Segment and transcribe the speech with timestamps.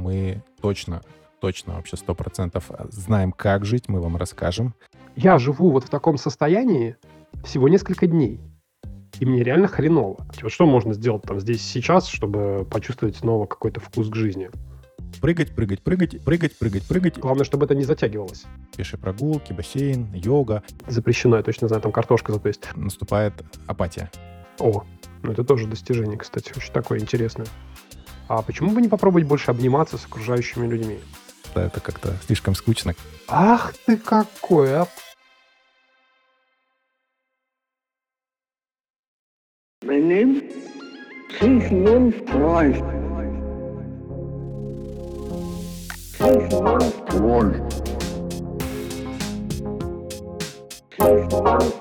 [0.00, 1.02] мы точно,
[1.40, 4.74] точно вообще сто процентов знаем, как жить, мы вам расскажем.
[5.16, 6.96] Я живу вот в таком состоянии
[7.44, 8.40] всего несколько дней.
[9.18, 10.26] И мне реально хреново.
[10.34, 14.50] Типа, что можно сделать там здесь сейчас, чтобы почувствовать снова какой-то вкус к жизни?
[15.20, 17.18] Прыгать, прыгать, прыгать, прыгать, прыгать, прыгать.
[17.18, 18.44] Главное, чтобы это не затягивалось.
[18.76, 20.62] Пешие прогулки, бассейн, йога.
[20.86, 22.68] Запрещено, я точно знаю, там картошка зато есть.
[22.76, 23.34] Наступает
[23.66, 24.10] апатия.
[24.58, 24.84] О,
[25.22, 27.46] ну это тоже достижение, кстати, очень такое интересное.
[28.30, 31.00] А почему бы не попробовать больше обниматься с окружающими людьми?
[31.52, 32.94] Да, это как-то слишком скучно.
[33.26, 34.86] Ах ты какой, а!
[39.82, 40.44] Freut.
[41.40, 42.12] Sich nun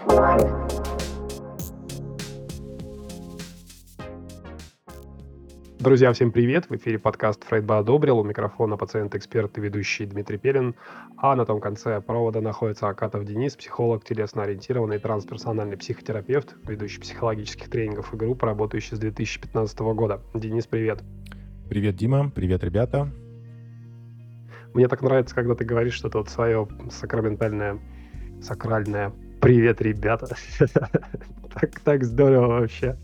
[0.08, 0.69] freut.
[5.80, 6.70] Друзья, всем привет!
[6.70, 8.20] В эфире подкаст «Фрейд бы одобрил».
[8.20, 10.76] У микрофона пациент-эксперт и ведущий Дмитрий Пелин.
[11.16, 18.14] А на том конце провода находится Акатов Денис, психолог, телесно-ориентированный трансперсональный психотерапевт, ведущий психологических тренингов
[18.14, 20.20] и групп, работающий с 2015 года.
[20.34, 21.02] Денис, привет!
[21.70, 22.30] Привет, Дима!
[22.30, 23.10] Привет, ребята!
[24.74, 27.80] Мне так нравится, когда ты говоришь что-то вот свое сакраментальное,
[28.42, 30.36] сакральное «Привет, ребята!»
[31.54, 32.98] так, так здорово вообще.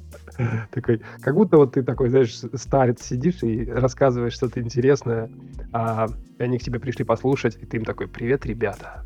[0.71, 5.29] Такой, как будто вот ты такой, знаешь, старец сидишь и рассказываешь что-то интересное,
[5.71, 9.05] а они к тебе пришли послушать, и ты им такой, привет, ребята.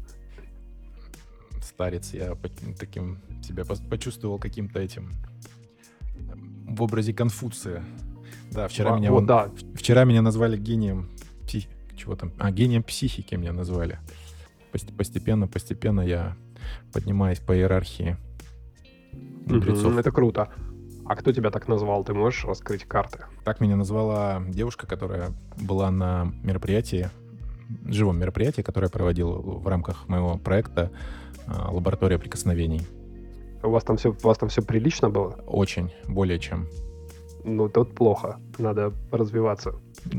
[1.62, 2.36] Старец, я
[2.80, 5.12] таким себя почувствовал каким-то этим
[6.68, 7.84] в образе Конфуция.
[8.52, 9.52] Да, вчера а, меня вот, да.
[9.76, 11.10] вчера меня назвали гением
[11.46, 11.66] псих...
[11.96, 14.00] чего там, а гением психики меня назвали.
[14.72, 16.36] Постепенно, постепенно я
[16.94, 18.18] поднимаюсь по иерархии
[19.46, 19.94] мудрецов.
[19.94, 20.50] Mm-hmm, это круто.
[21.06, 22.04] А кто тебя так назвал?
[22.04, 23.26] Ты можешь раскрыть карты?
[23.44, 27.10] Так меня назвала девушка, которая была на мероприятии,
[27.86, 30.92] живом мероприятии, которое я проводил в рамках моего проекта
[31.48, 32.82] а, «Лаборатория прикосновений».
[33.64, 35.32] У вас там все, у вас там все прилично было?
[35.48, 36.68] Очень, более чем.
[37.44, 38.40] Ну, тут плохо.
[38.58, 39.74] Надо развиваться.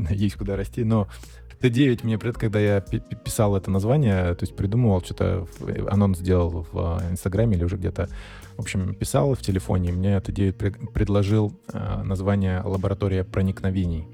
[0.09, 1.07] Есть куда расти, но
[1.61, 5.47] Т9 мне, когда я писал это название, то есть придумывал, что-то
[5.89, 8.09] анонс сделал в а, Инстаграме или уже где-то,
[8.57, 14.07] в общем, писал в телефоне, и мне Т9 предложил э, название «Лаборатория проникновений».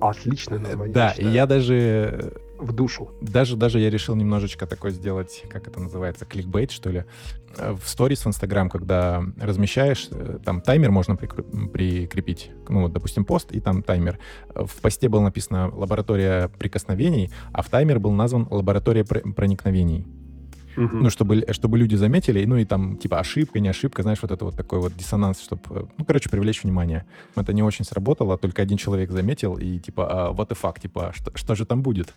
[0.00, 0.94] Отличное название.
[0.94, 3.10] Да, и я даже в душу.
[3.20, 7.04] Даже, даже я решил немножечко такой сделать, как это называется, кликбейт, что ли,
[7.56, 13.24] э, в сторис в Инстаграм, когда размещаешь, э, там таймер можно прикрепить, ну, вот, допустим,
[13.24, 14.18] пост, и там таймер.
[14.54, 20.06] В посте было написано «лаборатория прикосновений», а в таймер был назван «лаборатория проникновений».
[20.78, 20.88] Uh-huh.
[20.92, 24.44] Ну, чтобы, чтобы люди заметили, ну и там, типа, ошибка, не ошибка, знаешь, вот это
[24.44, 27.04] вот такой вот диссонанс, чтобы, э, ну, короче, привлечь внимание.
[27.34, 31.12] Это не очень сработало, только один человек заметил, и типа, а, what the fuck, типа,
[31.16, 32.14] что, что же там будет?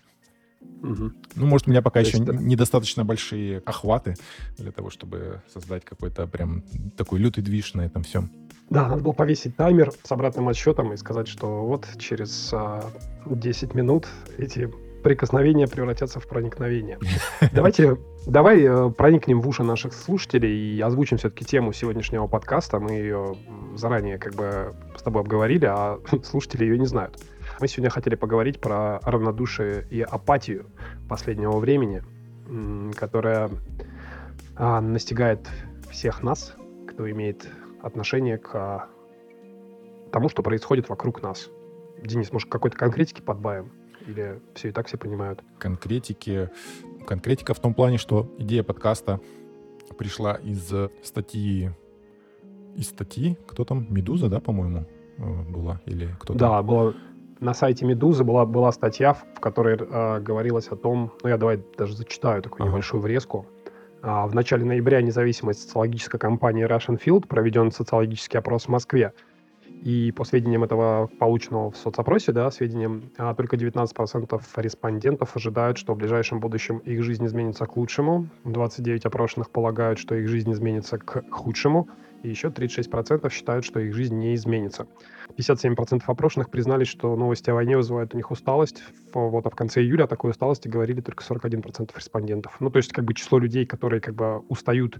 [0.61, 1.11] Угу.
[1.35, 2.31] Ну, может, у меня пока То еще есть...
[2.39, 4.15] недостаточно большие охваты
[4.57, 6.63] для того, чтобы создать какой-то прям
[6.97, 8.29] такой лютый движ на этом всем.
[8.69, 12.89] Да, надо было повесить таймер с обратным отсчетом и сказать, что вот через а,
[13.25, 14.07] 10 минут
[14.37, 14.71] эти
[15.03, 16.97] прикосновения превратятся в проникновение.
[17.51, 17.97] Давайте,
[18.27, 22.79] давай э, проникнем в уши наших слушателей и озвучим все-таки тему сегодняшнего подкаста.
[22.79, 23.35] Мы ее
[23.75, 27.19] заранее как бы с тобой обговорили, а слушатели ее не знают.
[27.61, 30.65] Мы сегодня хотели поговорить про равнодушие и апатию
[31.07, 32.01] последнего времени,
[32.95, 33.51] которая
[34.57, 35.47] настигает
[35.91, 36.55] всех нас,
[36.87, 37.47] кто имеет
[37.83, 38.89] отношение к
[40.11, 41.49] тому, что происходит вокруг нас.
[42.03, 43.71] Денис, может, какой-то конкретики подбавим?
[44.07, 45.43] Или все и так все понимают?
[45.59, 46.49] Конкретики...
[47.05, 49.19] Конкретика в том плане, что идея подкаста
[49.99, 50.73] пришла из
[51.03, 51.69] статьи...
[52.75, 53.37] Из статьи?
[53.47, 53.85] Кто там?
[53.93, 54.87] Медуза, да, по-моему,
[55.19, 55.79] э, была?
[55.85, 56.39] Или кто-то?
[56.39, 56.95] Да, была
[57.41, 61.59] на сайте Медузы была, была статья, в которой э, говорилось о том, ну я давай
[61.77, 62.69] даже зачитаю такую ага.
[62.69, 63.47] небольшую врезку.
[64.03, 69.13] А, в начале ноября независимая социологическая компания Russian Field проведен социологический опрос в Москве.
[69.83, 75.95] И по сведениям этого полученного в соцопросе, да, сведениям, а, только 19% респондентов ожидают, что
[75.95, 80.99] в ближайшем будущем их жизнь изменится к лучшему, 29 опрошенных полагают, что их жизнь изменится
[80.99, 81.89] к худшему,
[82.23, 84.87] и еще 36% считают, что их жизнь не изменится.
[85.37, 88.83] 57% опрошенных признались, что новости о войне вызывают у них усталость.
[89.13, 92.57] Вот, а в конце июля о такой усталости говорили только 41% респондентов.
[92.59, 94.99] Ну, то есть, как бы число людей, которые как бы устают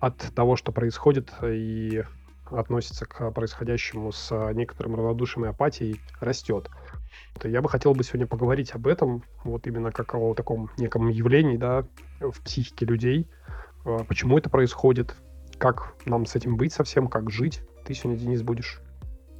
[0.00, 2.04] от того, что происходит, и
[2.50, 6.70] относятся к происходящему с некоторым равнодушием и апатией, растет.
[7.44, 11.56] Я бы хотел бы сегодня поговорить об этом, вот именно как о таком неком явлении,
[11.56, 11.84] да,
[12.20, 13.28] в психике людей,
[13.84, 15.14] а, почему это происходит,
[15.58, 17.62] как нам с этим быть совсем, как жить.
[17.84, 18.80] Ты сегодня, Денис, будешь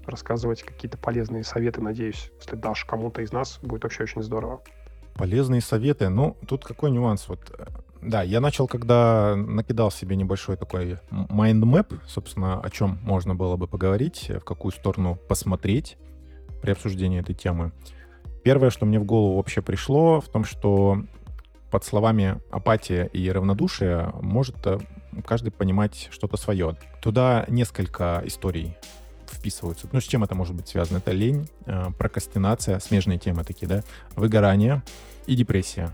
[0.06, 2.30] рассказывать какие-то полезные советы, надеюсь.
[2.40, 4.62] Если дашь кому-то из нас, будет вообще очень здорово.
[5.14, 6.08] Полезные советы.
[6.08, 7.28] Ну, тут какой нюанс?
[7.28, 7.66] Вот, э,
[8.02, 13.56] да, я начал, когда накидал себе небольшой такой mind map, собственно, о чем можно было
[13.56, 15.98] бы поговорить, в какую сторону посмотреть
[16.62, 17.72] при обсуждении этой темы.
[18.44, 21.02] Первое, что мне в голову вообще пришло, в том, что
[21.70, 24.78] под словами апатия и равнодушие может э,
[25.24, 26.76] каждый понимать что-то свое.
[27.02, 28.76] Туда несколько историй
[29.26, 29.88] вписываются.
[29.92, 30.98] Ну, с чем это может быть связано?
[30.98, 33.82] Это лень, э, прокрастинация, смежные темы такие, да,
[34.16, 34.82] выгорание
[35.26, 35.92] и депрессия.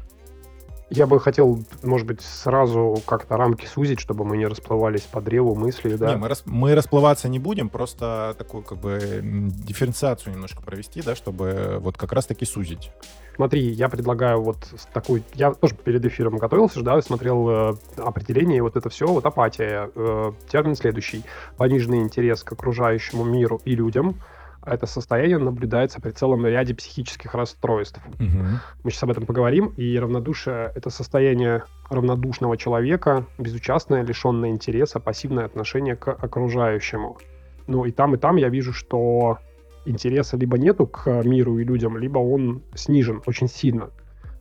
[0.91, 5.55] Я бы хотел, может быть, сразу как-то рамки сузить, чтобы мы не расплывались по древу
[5.55, 6.11] мысли, да?
[6.11, 11.17] Не, мы, рас, мы расплываться не будем, просто такую как бы дифференциацию немножко провести, да,
[11.17, 12.93] чтобы вот как раз-таки сузить.
[13.37, 14.59] Смотри, я предлагаю вот
[14.93, 15.23] такой...
[15.35, 19.91] Я тоже перед эфиром готовился, да, смотрел э, определение, и вот это все, вот апатия.
[19.95, 21.25] Э, термин следующий.
[21.57, 24.17] Пониженный интерес к окружающему миру и людям–
[24.67, 28.01] это состояние наблюдается при целом ряде психических расстройств.
[28.19, 28.39] Угу.
[28.83, 29.75] Мы сейчас об этом поговорим.
[29.77, 37.19] И равнодушие— это состояние равнодушного человека, безучастное, лишенное интереса, пассивное отношение к окружающему.
[37.67, 39.39] Ну и там, и там я вижу, что
[39.85, 43.91] интереса либо нету к миру и людям, либо он снижен очень сильно.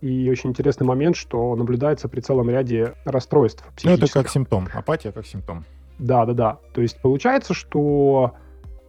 [0.02, 4.68] И очень интересный момент, что наблюдается при целом ряде расстройств Ну, это как симптом.
[4.74, 5.64] Апатия как симптом.
[5.98, 6.60] Да, да, да.
[6.74, 8.34] То есть получается, что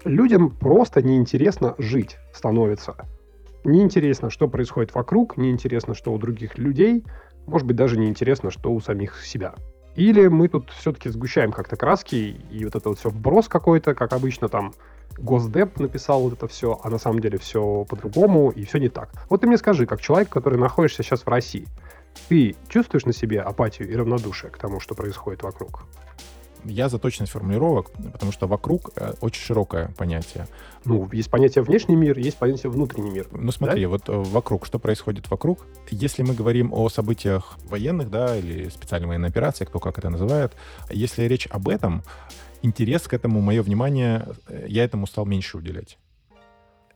[0.05, 2.97] людям просто неинтересно жить становится.
[3.63, 7.05] Неинтересно, что происходит вокруг, неинтересно, что у других людей,
[7.47, 9.55] может быть, даже неинтересно, что у самих себя.
[9.95, 14.13] Или мы тут все-таки сгущаем как-то краски, и вот это вот все вброс какой-то, как
[14.13, 14.75] обычно там
[15.19, 19.11] Госдеп написал вот это все, а на самом деле все по-другому, и все не так.
[19.31, 21.67] Вот ты мне скажи, как человек, который находишься сейчас в России,
[22.29, 25.85] ты чувствуешь на себе апатию и равнодушие к тому, что происходит вокруг?
[26.65, 30.47] я за точность формулировок, потому что вокруг э, очень широкое понятие.
[30.85, 33.27] Ну, есть понятие внешний мир, есть понятие внутренний мир.
[33.33, 33.89] Ну, смотри, да?
[33.89, 35.67] вот э, вокруг, что происходит вокруг?
[35.91, 40.53] Если мы говорим о событиях военных, да, или специальной военной операции, кто как это называет,
[40.91, 42.03] если речь об этом,
[42.65, 45.99] интерес к этому, мое внимание, э, я этому стал меньше уделять.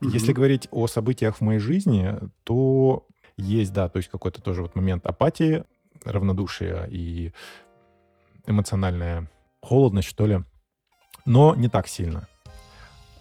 [0.01, 0.11] Mm-hmm.
[0.13, 3.07] Если говорить о событиях в моей жизни, то
[3.37, 5.65] есть, да, то есть какой-то тоже вот момент апатии,
[6.05, 7.33] равнодушия и
[8.47, 9.31] эмоциональная
[9.63, 10.43] холодность, что ли,
[11.27, 12.27] но не так сильно.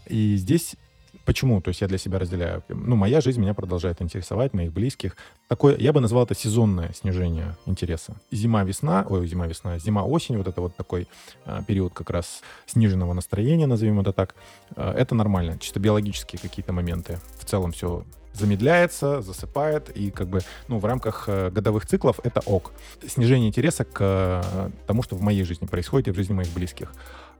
[0.07, 0.77] И здесь
[1.27, 1.59] Почему?
[1.59, 2.63] То есть я для себя разделяю.
[2.69, 5.17] Ну, моя жизнь меня продолжает интересовать, моих близких.
[5.49, 8.15] Такое, я бы назвал это сезонное снижение интереса.
[8.31, 11.05] Зима-весна, ой, зима-весна, зима-осень, вот это вот такой
[11.45, 14.35] э, период как раз сниженного настроения, назовем это так,
[14.77, 15.59] э, это нормально.
[15.59, 17.19] Чисто биологические какие-то моменты.
[17.41, 22.41] В целом все замедляется, засыпает, и как бы, ну, в рамках э, годовых циклов это
[22.45, 22.71] ок.
[23.05, 26.93] Снижение интереса к э, тому, что в моей жизни происходит и в жизни моих близких.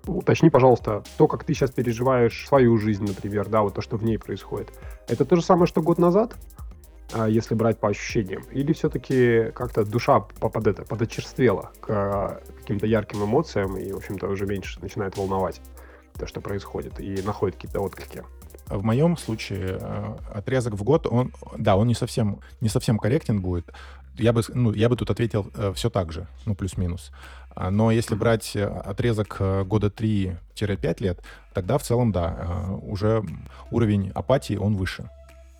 [0.08, 4.04] Уточни, пожалуйста, то, как ты сейчас переживаешь свою жизнь, например, да, вот то, что в
[4.04, 4.72] ней происходит,
[5.08, 6.36] это то же самое, что год назад,
[7.14, 8.44] а, если брать по ощущениям?
[8.52, 14.28] Или все-таки как-то душа под это, подочерствела к э, каким-то ярким эмоциям и, в общем-то,
[14.28, 15.62] уже меньше начинает волновать
[16.18, 18.24] то, что происходит, и находит какие-то отклики?
[18.70, 23.42] в моем случае э, отрезок в год, он, да, он не совсем, не совсем корректен
[23.42, 23.72] будет.
[24.18, 27.12] Я бы, ну, я бы тут ответил э, все так же, ну, плюс-минус.
[27.56, 29.38] А, но если брать э, отрезок
[29.68, 31.24] года 3-5 лет,
[31.54, 33.24] тогда в целом, да, уже
[33.72, 35.10] уровень апатии, он выше.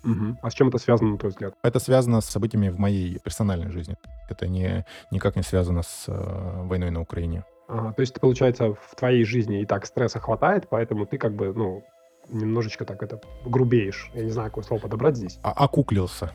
[0.04, 0.38] Угу.
[0.42, 1.54] А с чем это связано, на твой взгляд?
[1.62, 3.96] Это связано с событиями в моей персональной жизни.
[4.28, 7.44] Это не, никак не связано с э, войной на Украине.
[7.68, 11.52] Ага, то есть, получается, в твоей жизни и так стресса хватает, поэтому ты как бы,
[11.52, 11.84] ну,
[12.28, 14.10] немножечко так это грубеешь.
[14.14, 15.38] Я не знаю, какое слово подобрать здесь.
[15.42, 16.32] А окуклился.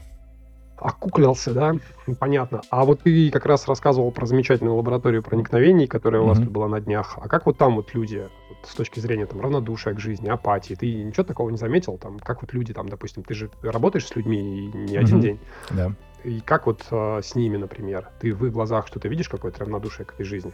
[0.83, 1.75] Окуклился, да?
[2.19, 2.61] Понятно.
[2.69, 6.43] А вот ты как раз рассказывал про замечательную лабораторию проникновений, которая у вас mm-hmm.
[6.43, 7.17] тут была на днях.
[7.21, 10.73] А как вот там вот люди, вот с точки зрения там равнодушия к жизни, апатии,
[10.73, 11.97] ты ничего такого не заметил?
[11.97, 15.21] Там, как вот люди там, допустим, ты же работаешь с людьми не один mm-hmm.
[15.21, 15.39] день.
[15.71, 15.93] Да.
[16.25, 18.09] И как вот э, с ними, например?
[18.19, 20.51] Ты в их глазах что-то видишь, какое-то равнодушие к этой жизни?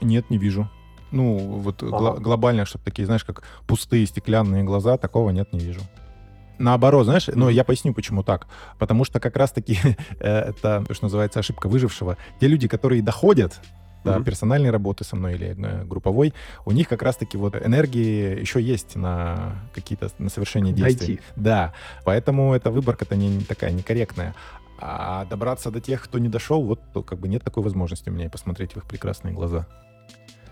[0.00, 0.68] Нет, не вижу.
[1.12, 1.96] Ну, вот ага.
[1.96, 5.80] гл- глобально, чтобы такие, знаешь, как пустые стеклянные глаза, такого нет, не вижу.
[6.60, 8.46] Наоборот, знаешь, ну, я поясню, почему так.
[8.78, 9.78] Потому что как раз-таки
[10.20, 12.18] э, это, то, что называется, ошибка выжившего.
[12.38, 13.58] Те люди, которые доходят
[14.04, 14.24] да, mm-hmm.
[14.24, 16.34] персональной работы со мной или э, групповой,
[16.66, 21.20] у них как раз-таки вот энергии еще есть на какие-то, на совершение действий.
[21.34, 21.72] Да,
[22.04, 24.34] поэтому эта выборка-то не такая некорректная.
[24.82, 28.26] А добраться до тех, кто не дошел, вот как бы нет такой возможности у меня
[28.26, 29.66] и посмотреть в их прекрасные глаза.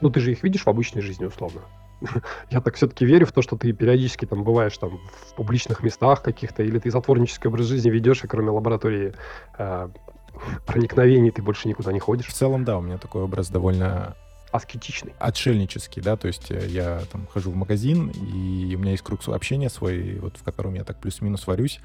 [0.01, 1.63] Ну, ты же их видишь в обычной жизни, условно.
[2.51, 6.23] Я так все-таки верю в то, что ты периодически там бываешь там в публичных местах
[6.23, 9.15] каких-то, или ты затворнический образ жизни ведешь, и кроме лаборатории
[9.59, 9.89] э,
[10.67, 12.27] проникновений ты больше никуда не ходишь.
[12.27, 14.15] В целом, да, у меня такой образ довольно
[14.51, 15.15] аскетичный.
[15.19, 19.21] Отшельнический, да, то есть э, я там хожу в магазин, и у меня есть круг
[19.29, 21.81] общения свой, вот в котором я так плюс-минус варюсь.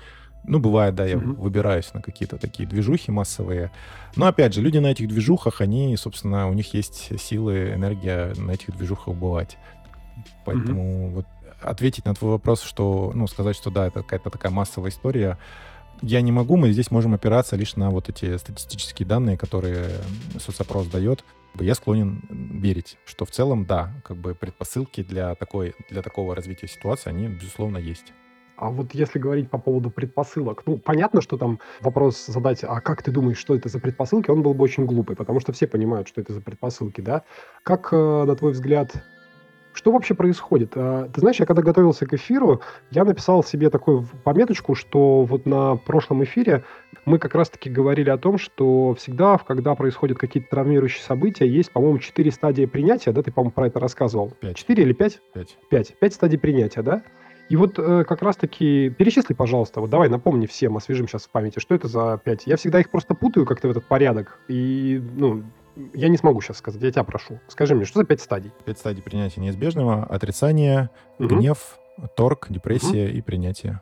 [0.45, 1.35] Ну, бывает, да, я Мгм.
[1.35, 3.71] выбираюсь на какие-то такие движухи массовые.
[4.17, 8.51] Но, опять же, люди на этих движухах, они, собственно, у них есть силы, энергия на
[8.51, 9.57] этих движухах бывать.
[10.45, 11.25] Поэтому вот
[11.61, 15.37] ответить на твой вопрос, что, ну, сказать, что да, это какая-то такая массовая история,
[16.01, 16.57] я не могу.
[16.57, 19.89] Мы здесь можем опираться лишь на вот эти статистические данные, которые
[20.37, 21.23] соцопрос дает.
[21.59, 26.67] Я склонен верить, что в целом, да, как бы предпосылки для, такой, для такого развития
[26.67, 28.11] ситуации, они, безусловно, есть.
[28.55, 33.01] А вот если говорить по поводу предпосылок, ну, понятно, что там вопрос задать, а как
[33.01, 36.07] ты думаешь, что это за предпосылки, он был бы очень глупый, потому что все понимают,
[36.07, 37.23] что это за предпосылки, да?
[37.63, 38.93] Как, э, на твой взгляд,
[39.73, 40.73] что вообще происходит?
[40.75, 42.61] Э, Ты знаешь, я когда готовился к эфиру,
[42.91, 46.63] я написал себе такую пометочку, что вот на прошлом эфире
[47.05, 51.99] мы как раз-таки говорили о том, что всегда, когда происходят какие-то травмирующие события, есть, по-моему,
[51.99, 54.31] четыре стадии принятия, да, ты, по-моему, про это рассказывал.
[54.39, 54.55] Пять.
[54.55, 55.19] Четыре или пять?
[55.33, 55.57] Пять.
[55.69, 55.95] Пять.
[55.99, 57.03] Пять стадий принятия, да?
[57.49, 61.59] И вот э, как раз-таки перечисли, пожалуйста, вот давай напомни всем, освежим сейчас в памяти,
[61.59, 62.47] что это за пять.
[62.47, 65.43] Я всегда их просто путаю как-то в этот порядок, и, ну,
[65.93, 67.39] я не смогу сейчас сказать, я тебя прошу.
[67.47, 68.51] Скажи мне, что за пять стадий?
[68.65, 70.03] Пять стадий принятия неизбежного.
[70.05, 70.89] Отрицание,
[71.19, 71.37] Мгм.
[71.39, 71.77] гнев,
[72.15, 73.81] торг, депрессия и принятие.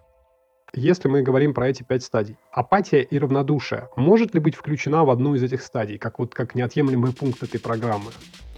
[0.73, 5.09] Если мы говорим про эти пять стадий, апатия и равнодушие может ли быть включена в
[5.09, 8.11] одну из этих стадий, как вот как неотъемлемый пункт этой программы?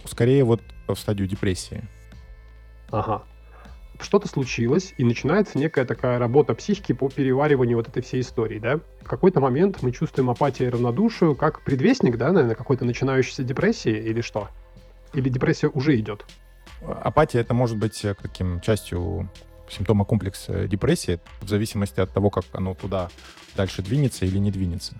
[0.04, 1.82] Скорее вот в стадию депрессии.
[2.90, 3.24] Ага.
[4.00, 8.80] Что-то случилось, и начинается некая такая работа психики по перевариванию вот этой всей истории, да?
[9.00, 13.96] В какой-то момент мы чувствуем апатию и равнодушие как предвестник, да, наверное, какой-то начинающейся депрессии
[13.96, 14.48] или что?
[15.12, 16.26] Или депрессия уже идет?
[16.82, 19.30] Апатия это может быть э, каким частью
[19.68, 23.08] симптома комплекса депрессии, в зависимости от того, как оно туда
[23.56, 24.94] дальше двинется или не двинется.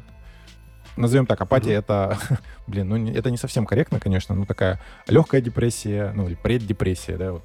[0.97, 1.79] Назовем так, апатия Мгм.
[1.79, 2.19] это,
[2.67, 7.33] блин, ну это не совсем корректно, конечно, но такая легкая депрессия, ну или преддепрессия, да,
[7.33, 7.45] вот.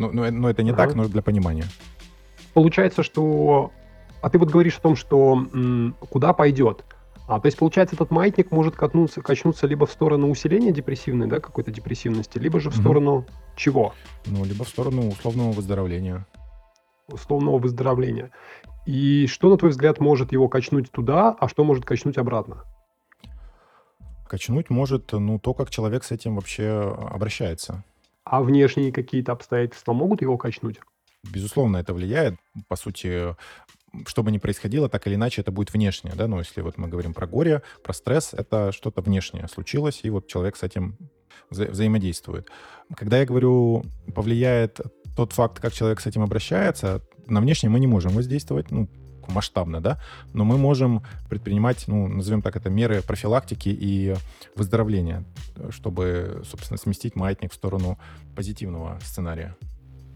[0.00, 0.86] Ну, ну, э- но это не Ага.
[0.86, 1.66] так, но для понимания.
[2.54, 3.70] Получается, что...
[4.22, 6.84] А ты вот говоришь о том, что м, куда пойдет.
[7.28, 11.38] А, то есть, получается, этот маятник может катнуться, качнуться либо в сторону усиления депрессивной, да,
[11.38, 13.26] какой-то депрессивности, либо же в сторону
[13.56, 13.92] чего?
[14.26, 16.26] Ну, либо в сторону условного выздоровления.
[17.08, 18.30] Условного выздоровления.
[18.86, 22.64] И что, на твой взгляд, может его качнуть туда, а что может качнуть обратно?
[24.26, 27.84] Качнуть может, ну, то, как человек с этим вообще обращается.
[28.24, 30.80] А внешние какие-то обстоятельства могут его качнуть?
[31.22, 32.36] Безусловно, это влияет.
[32.68, 33.36] По сути,
[34.06, 36.88] что бы ни происходило, так или иначе это будет внешнее, да, ну, если вот мы
[36.88, 40.96] говорим про горе, про стресс, это что-то внешнее случилось, и вот человек с этим
[41.50, 42.48] вза- взаимодействует.
[42.96, 43.84] Когда я говорю,
[44.14, 44.80] повлияет
[45.16, 48.88] тот факт, как человек с этим обращается, на внешнее мы не можем воздействовать, ну,
[49.30, 50.00] масштабно, да,
[50.32, 54.16] но мы можем предпринимать, ну, назовем так это, меры профилактики и
[54.56, 55.24] выздоровления,
[55.70, 57.98] чтобы, собственно, сместить маятник в сторону
[58.34, 59.56] позитивного сценария.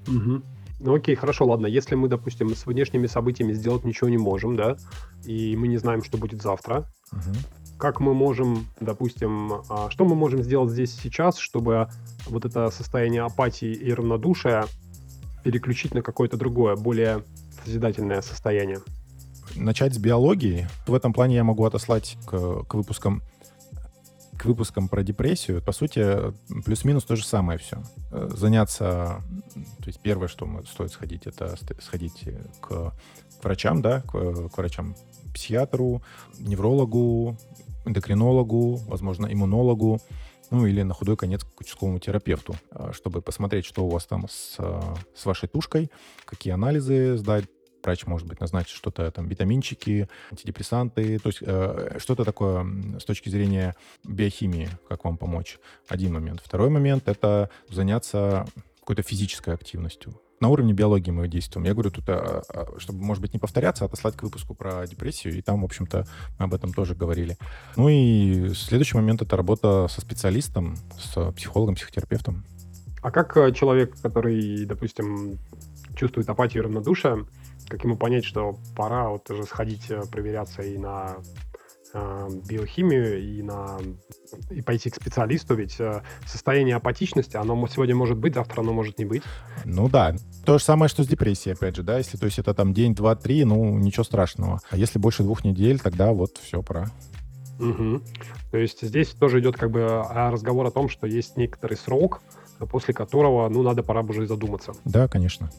[0.07, 0.45] Мгм.
[0.81, 1.67] Ну окей, хорошо, ладно.
[1.67, 4.77] Если мы, допустим, с внешними событиями сделать ничего не можем, да,
[5.25, 7.35] и мы не знаем, что будет завтра, Мгм.
[7.79, 11.89] как мы можем, допустим, а, что мы можем сделать здесь сейчас, чтобы
[12.27, 14.67] вот это состояние апатии и равнодушия
[15.43, 17.23] переключить на какое-то другое, более
[17.65, 18.81] созидательное состояние?
[19.57, 20.69] Начать с биологии.
[20.87, 23.23] В этом плане я могу отослать к, к выпускам
[24.37, 25.63] к выпускам про депрессию.
[25.63, 26.05] По сути,
[26.65, 27.83] плюс-минус то же самое все.
[28.11, 29.23] Э, Заняться,
[29.79, 32.25] то есть первое, что стоит сходить, это сходить
[32.61, 32.93] к
[33.43, 34.97] врачам, да, к, к врачам
[35.33, 36.03] психиатру,
[36.39, 37.37] неврологу,
[37.85, 40.01] эндокринологу, возможно, иммунологу,
[40.51, 44.29] ну или на худой конец к участковому терапевту, э, чтобы посмотреть, что у вас там
[44.29, 44.81] с, э,
[45.15, 45.91] с вашей тушкой,
[46.25, 47.45] какие анализы сдать,
[47.85, 52.67] врач, может быть, назначит что-то там, витаминчики, антидепрессанты, то есть э, что-то такое
[52.99, 55.59] с точки зрения биохимии, как вам помочь.
[55.89, 56.41] Один момент.
[56.45, 58.47] Второй момент— это заняться
[58.81, 60.21] какой-то физической активностью.
[60.41, 61.65] На уровне биологии мы действуем.
[61.65, 64.87] Я говорю тут, а, а, чтобы, может быть, не повторяться, а отослать к выпуску про
[64.87, 66.07] депрессию, и там, в общем-то,
[66.39, 67.39] мы об этом тоже говорили.
[67.77, 72.45] Ну и следующий момент— это работа со специалистом, с психологом, психотерапевтом.
[73.01, 75.39] А как э, человек, который, допустим,
[75.95, 77.27] чувствует апатию и равнодушие,
[77.69, 81.17] как ему понять, что пора вот уже сходить э, проверяться и на
[81.93, 83.79] э, биохимию, и на
[84.51, 88.99] и пойти к специалисту, ведь э, состояние апатичности, оно сегодня может быть, завтра оно может
[88.99, 89.23] не быть.
[89.65, 92.55] Ну да, то же самое, что с депрессией, опять же, да, если то есть это
[92.55, 94.61] там день, два, три, ну ничего страшного.
[94.71, 96.91] А если больше двух недель, тогда вот все, пора.
[97.59, 98.03] Мгм.
[98.51, 102.21] То есть здесь тоже идет как бы а, разговор о том, что есть некоторый срок,
[102.71, 104.73] после которого, ну, надо пора бы уже задуматься.
[104.85, 105.51] Да, конечно.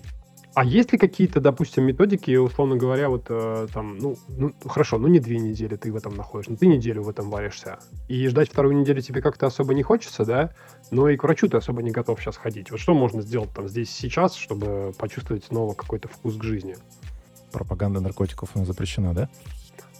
[0.55, 5.09] А есть ли какие-то, допустим, методики, условно говоря, вот э, там, ну, ну, хорошо, ну
[5.09, 7.79] не две недели ты в этом находишь, но ты неделю в этом варишься.
[8.07, 10.53] И ждать вторую неделю тебе как-то особо не хочется, да?
[10.91, 12.71] Но и к врачу ты особо не готов сейчас ходить.
[12.71, 16.77] Вот что можно сделать там здесь сейчас, чтобы почувствовать снова какой-то вкус к жизни?
[17.51, 19.29] Пропаганда наркотиков у нас запрещена, да?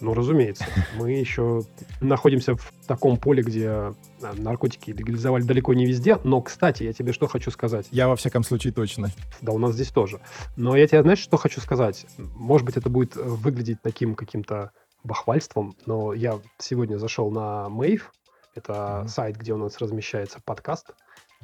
[0.00, 0.64] Ну, разумеется.
[0.96, 1.62] Мы еще
[2.00, 3.94] находимся в таком поле, где э,
[4.36, 6.18] наркотики легализовали далеко не везде.
[6.22, 7.86] Но, кстати, я тебе что хочу сказать.
[7.90, 9.10] Я, во всяком случае, точно.
[9.40, 10.20] Да, у нас здесь тоже.
[10.56, 12.06] Но я тебе, знаешь, что хочу сказать?
[12.18, 14.72] Может быть, это будет э, выглядеть таким каким-то
[15.04, 18.12] бахвальством, но я сегодня зашел на Мейв,
[18.54, 19.08] это mm-hmm.
[19.08, 20.92] сайт, где у нас размещается подкаст,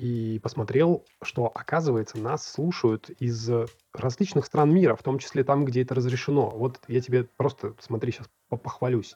[0.02, 3.48] и посмотрел, что, оказывается, нас слушают из
[3.94, 6.50] различных стран мира, в том числе там, где это разрешено.
[6.50, 9.14] Вот я тебе просто, смотри, сейчас похвалюсь.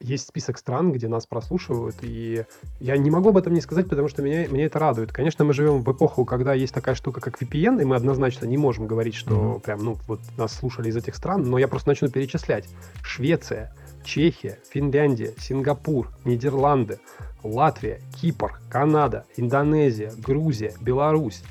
[0.00, 2.44] Есть список стран, где нас прослушивают, и
[2.80, 5.10] я не могу об этом не сказать, потому что меня, меня это радует.
[5.10, 8.58] Конечно, мы живем в эпоху, когда есть такая штука, как VPN, и мы однозначно не
[8.58, 9.60] можем говорить, что mm-hmm.
[9.60, 12.68] прям, ну, вот нас слушали из этих стран, но я просто начну перечислять.
[13.02, 17.00] Швеция, Чехия, Финляндия, Сингапур, Нидерланды,
[17.42, 21.42] Латвия, Кипр, Канада, Индонезия, Грузия, Беларусь.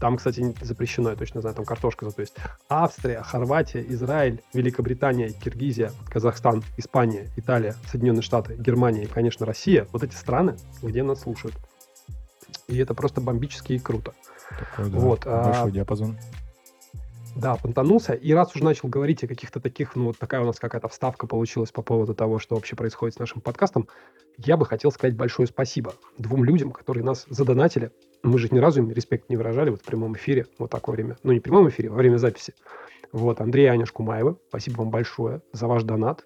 [0.00, 2.34] Там, кстати, запрещено, я точно знаю, там картошка зато есть.
[2.68, 9.86] Австрия, Хорватия, Израиль, Великобритания, Киргизия, Казахстан, Испания, Италия, Соединенные Штаты, Германия и, конечно, Россия.
[9.92, 11.54] Вот эти страны, где нас слушают.
[12.66, 14.14] И это просто бомбически и круто.
[14.58, 15.70] Такой, да, вот, а большой а...
[15.70, 16.18] диапазон.
[17.36, 18.12] Да, понтанулся.
[18.12, 21.26] И раз уже начал говорить о каких-то таких, ну, вот такая у нас какая-то вставка
[21.26, 23.88] получилась по поводу того, что вообще происходит с нашим подкастом,
[24.38, 27.90] я бы хотел сказать большое спасибо двум людям, которые нас задонатили.
[28.22, 31.16] Мы же ни разу им респект не выражали вот в прямом эфире, вот такое время.
[31.22, 32.54] Ну, не в прямом эфире, во время записи.
[33.12, 36.24] Вот, Андрей и Аня Шкумаева, спасибо вам большое за ваш донат.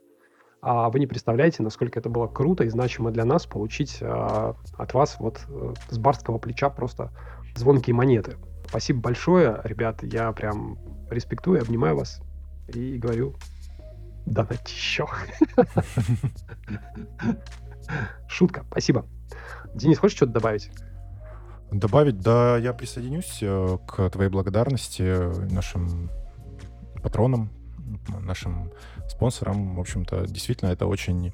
[0.61, 4.93] А вы не представляете, насколько это было круто и значимо для нас получить а, от
[4.93, 7.12] вас вот э, с барского плеча просто
[7.55, 8.37] звонкие монеты.
[8.67, 10.03] Спасибо большое, ребят.
[10.03, 10.79] Я прям
[11.11, 12.21] респектую, обнимаю вас
[12.69, 13.35] и говорю,
[14.27, 15.07] давайте еще.
[18.29, 19.07] Шутка, спасибо.
[19.75, 20.71] Денис, хочешь что-то добавить?
[21.71, 26.11] Добавить, да, я присоединюсь э, к твоей благодарности нашим
[27.03, 27.50] патронам,
[28.21, 28.73] нашим
[29.06, 29.76] спонсорам.
[29.76, 31.32] В общем-то, действительно, это очень...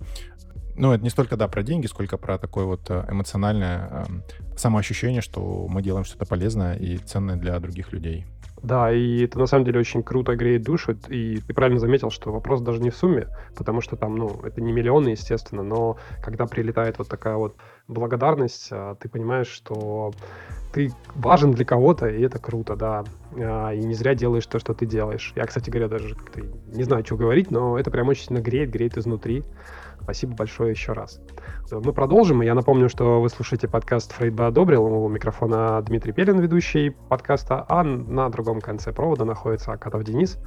[0.77, 4.25] Ну, это не столько, да, про деньги, сколько про такое вот э, эмоциональное эм,
[4.57, 8.27] самоощущение, что мы делаем что-то полезное и ценное для других людей.
[8.64, 12.33] Да, и это на самом деле очень круто греет душу, и ты правильно заметил, что
[12.33, 16.46] вопрос даже не в сумме, потому что там, ну, это не миллионы, естественно, но когда
[16.46, 17.57] прилетает вот такая вот
[17.88, 20.12] благодарность, а, ты понимаешь, что
[20.72, 23.05] ты важен для кого-то, и это круто, да,
[23.37, 25.35] а, и не зря делаешь то, что ты делаешь.
[25.37, 26.16] Я, кстати говоря, даже
[26.72, 29.44] не знаю, что говорить, но это прям очень сильно греет, греет изнутри.
[30.05, 31.19] Спасибо большое еще раз.
[31.71, 32.43] Мы продолжим.
[32.43, 34.85] Я напомню, что вы слушаете подкаст «Фрейд бы одобрил».
[34.85, 40.38] У микрофона Дмитрий Пелин, ведущий подкаста, а на другом конце провода находится Акатов Денис,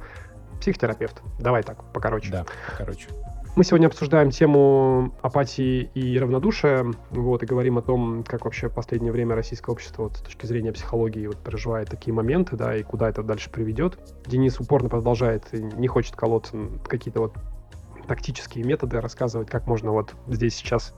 [0.60, 1.22] психотерапевт.
[1.40, 2.30] Давай так, покороче.
[2.30, 3.08] Да, покороче.
[3.56, 8.74] Мы сегодня обсуждаем тему апатии и равнодушия, вот, и говорим о том, как вообще в
[8.74, 12.84] последнее время российское общество вот, с точки зрения психологии вот, переживает такие моменты, да, и
[12.84, 13.98] куда это дальше приведет.
[14.24, 17.34] Денис упорно продолжает, не хочет колоться какие-то вот
[18.08, 20.94] тактические методы, рассказывать, как можно вот здесь сейчас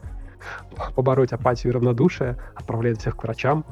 [0.94, 3.64] побороть апатию и равнодушие, отправлять всех к врачам.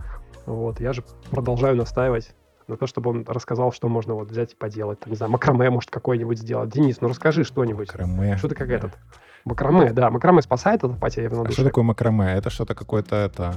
[0.44, 2.34] Вот, я же продолжаю настаивать
[2.66, 5.00] на то, чтобы он рассказал, что можно вот взять и поделать.
[5.00, 6.70] Там, не знаю, макраме может какой-нибудь сделать.
[6.70, 7.88] Денис, ну расскажи что-нибудь.
[7.88, 8.36] Макраме.
[8.36, 8.74] Что ты как да.
[8.74, 8.98] этот?
[9.44, 10.10] Макраме, да.
[10.10, 11.52] Макраме спасает от апатии и равнодушия.
[11.52, 12.26] А что такое макраме?
[12.32, 13.54] Это что-то какое-то это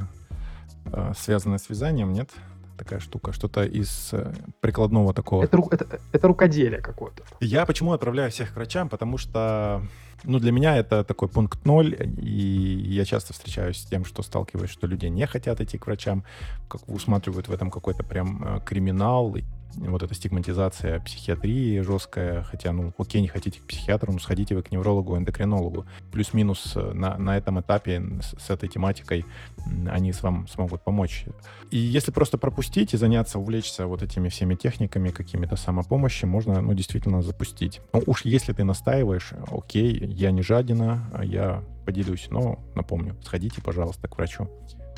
[0.85, 2.29] э, связанное с вязанием, нет?
[2.77, 5.43] Такая штука, что-то из э, прикладного такого.
[5.43, 7.23] Это, это, это рукоделие какое-то.
[7.39, 8.89] Я почему отправляю всех к врачам?
[8.89, 9.81] Потому что,
[10.23, 14.71] ну, для меня это такой пункт ноль, и я часто встречаюсь с тем, что сталкиваюсь,
[14.71, 16.23] что люди не хотят идти к врачам,
[16.67, 19.35] как усматривают в этом какой-то прям э, криминал,
[19.75, 24.63] вот эта стигматизация психиатрии жесткая, хотя, ну, окей, не хотите к психиатру, ну, сходите вы
[24.63, 25.85] к неврологу, эндокринологу.
[26.11, 29.25] Плюс-минус э, на, на этом этапе с, с этой тематикой
[29.89, 31.25] они с вам смогут помочь.
[31.69, 36.73] И если просто пропустить и заняться, увлечься вот этими всеми техниками, какими-то самопомощи, можно, ну,
[36.73, 37.81] действительно запустить.
[37.93, 44.07] Ну, уж если ты настаиваешь, окей, я не жадина, я поделюсь, но напомню, сходите, пожалуйста,
[44.07, 44.49] к врачу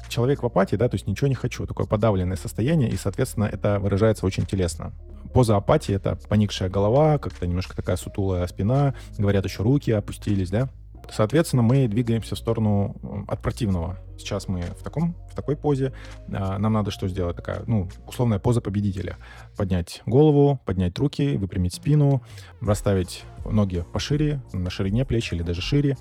[0.10, 3.80] человек в апатии, да, то есть ничего не хочу, такое подавленное состояние, и, соответственно, это
[3.80, 4.94] выражается очень телесно.
[5.34, 10.70] Поза апатии— это поникшая голова, как-то немножко такая сутулая спина, говорят еще руки опустились, да.
[11.12, 12.96] Соответственно, мы двигаемся в сторону
[13.28, 13.98] от противного.
[14.18, 15.92] Сейчас мы в, таком, в такой позе.
[16.32, 17.36] А, нам надо что сделать?
[17.36, 19.18] Такая, ну, условная поза победителя.
[19.58, 22.24] Поднять голову, поднять руки, выпрямить спину,
[22.62, 25.98] расставить ноги пошире, на ширине плеч или даже шире,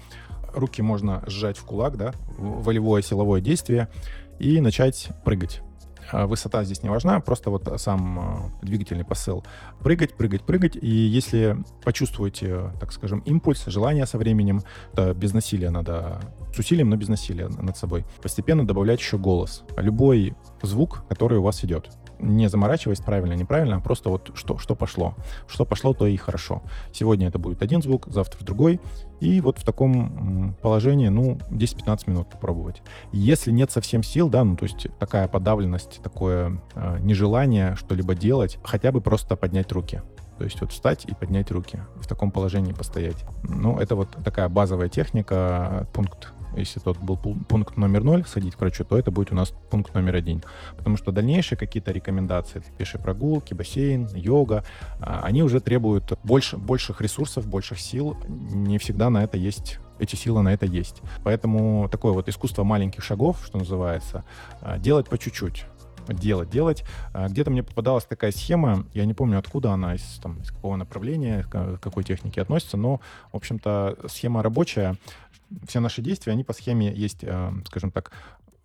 [0.55, 3.89] руки можно сжать в кулак, да, волевое силовое действие,
[4.39, 5.63] и начать прыгать.
[6.11, 9.45] А высота здесь не важна, просто вот сам а, двигательный посыл.
[9.81, 10.77] Прыгать, прыгать, прыгать.
[10.77, 14.63] И если почувствуете, так скажем, импульс, желание со временем,
[14.95, 16.21] то без насилия надо,
[16.55, 19.65] с усилием, но без насилия над собой, постепенно добавлять еще голос.
[19.77, 21.91] Любой звук, который у вас идет
[22.23, 25.15] не заморачиваясь правильно, неправильно, а просто вот что, что пошло.
[25.47, 26.63] Что пошло, то и хорошо.
[26.93, 28.81] Сегодня это будет один звук, завтра другой.
[29.21, 32.83] И вот в таком положении, ну, 10-15 минут попробовать.
[33.13, 38.59] Если нет совсем сил, да, ну, то есть такая подавленность, такое э, нежелание что-либо делать,
[38.65, 40.03] хотя бы просто поднять руки.
[40.39, 43.25] То есть вот встать и поднять руки, в таком положении постоять.
[43.45, 48.61] Ну, это вот такая базовая техника, пункт если тот был пункт номер ноль, сходить к
[48.61, 50.43] врачу, то это будет у нас пункт номер один.
[50.77, 54.65] Потому что дальнейшие какие-то рекомендации, пешие прогулки, бассейн, йога,
[55.01, 58.17] а, они уже требуют больше, больших ресурсов, больших сил.
[58.29, 61.01] Не всегда на это есть эти силы на это есть.
[61.23, 64.25] Поэтому такое вот искусство маленьких шагов, что называется,
[64.61, 65.65] а, делать по чуть-чуть
[66.09, 66.85] делать, делать.
[67.15, 71.45] Где-то мне попадалась такая схема, я не помню, откуда она, из, там, из какого направления,
[71.45, 73.01] к какой технике относится, но,
[73.33, 74.97] в общем-то, схема рабочая
[75.67, 78.13] все наши действия, они по схеме есть, э, скажем так,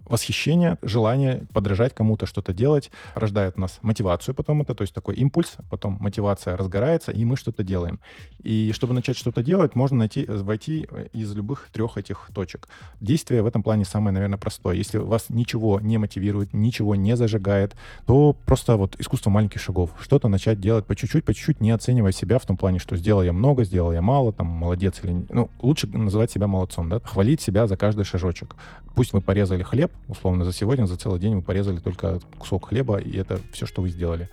[0.08, 5.16] восхищение, желание подражать кому-то, что-то делать, рождает у нас мотивацию потом это, то есть такой
[5.16, 8.00] импульс, потом мотивация разгорается, и мы что-то делаем.
[8.44, 12.68] И чтобы начать что-то делать, можно найти, войти из любых трех этих точек.
[13.02, 14.76] Действие в этом плане самое, наверное, простое.
[14.76, 19.92] Если вас ничего не мотивирует, ничего не зажигает, то просто вот искусство маленьких шагов.
[20.00, 23.24] Что-то начать делать по чуть-чуть, по чуть-чуть, не оценивая себя в том плане, что сделал
[23.24, 25.26] я много, сделал я мало, там, молодец или...
[25.30, 27.00] Ну, лучше называть себя молодцом, да?
[27.00, 28.56] Хвалить себя за каждый шажочек.
[28.96, 32.98] Пусть мы порезали хлеб, условно, за сегодня, за целый день вы порезали только кусок хлеба,
[32.98, 34.30] и это все, что вы сделали.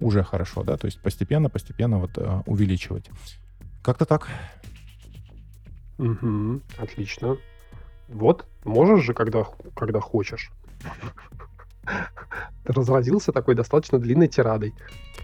[0.00, 3.10] Уже хорошо, да, то есть постепенно, постепенно вот uh, увеличивать.
[3.82, 4.28] Как-то так.
[5.98, 7.36] Угу, отлично.
[8.08, 9.44] Вот, можешь же, когда,
[9.74, 10.52] когда хочешь.
[12.64, 14.74] Разразился такой достаточно длинной тирадой.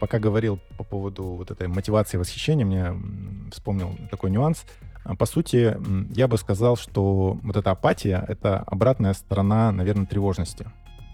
[0.01, 4.65] Пока говорил по поводу вот этой мотивации восхищения, мне вспомнил такой нюанс.
[5.05, 5.77] А, по сути,
[6.17, 10.67] я бы сказал, что вот эта апатия— это обратная сторона, наверное, тревожности.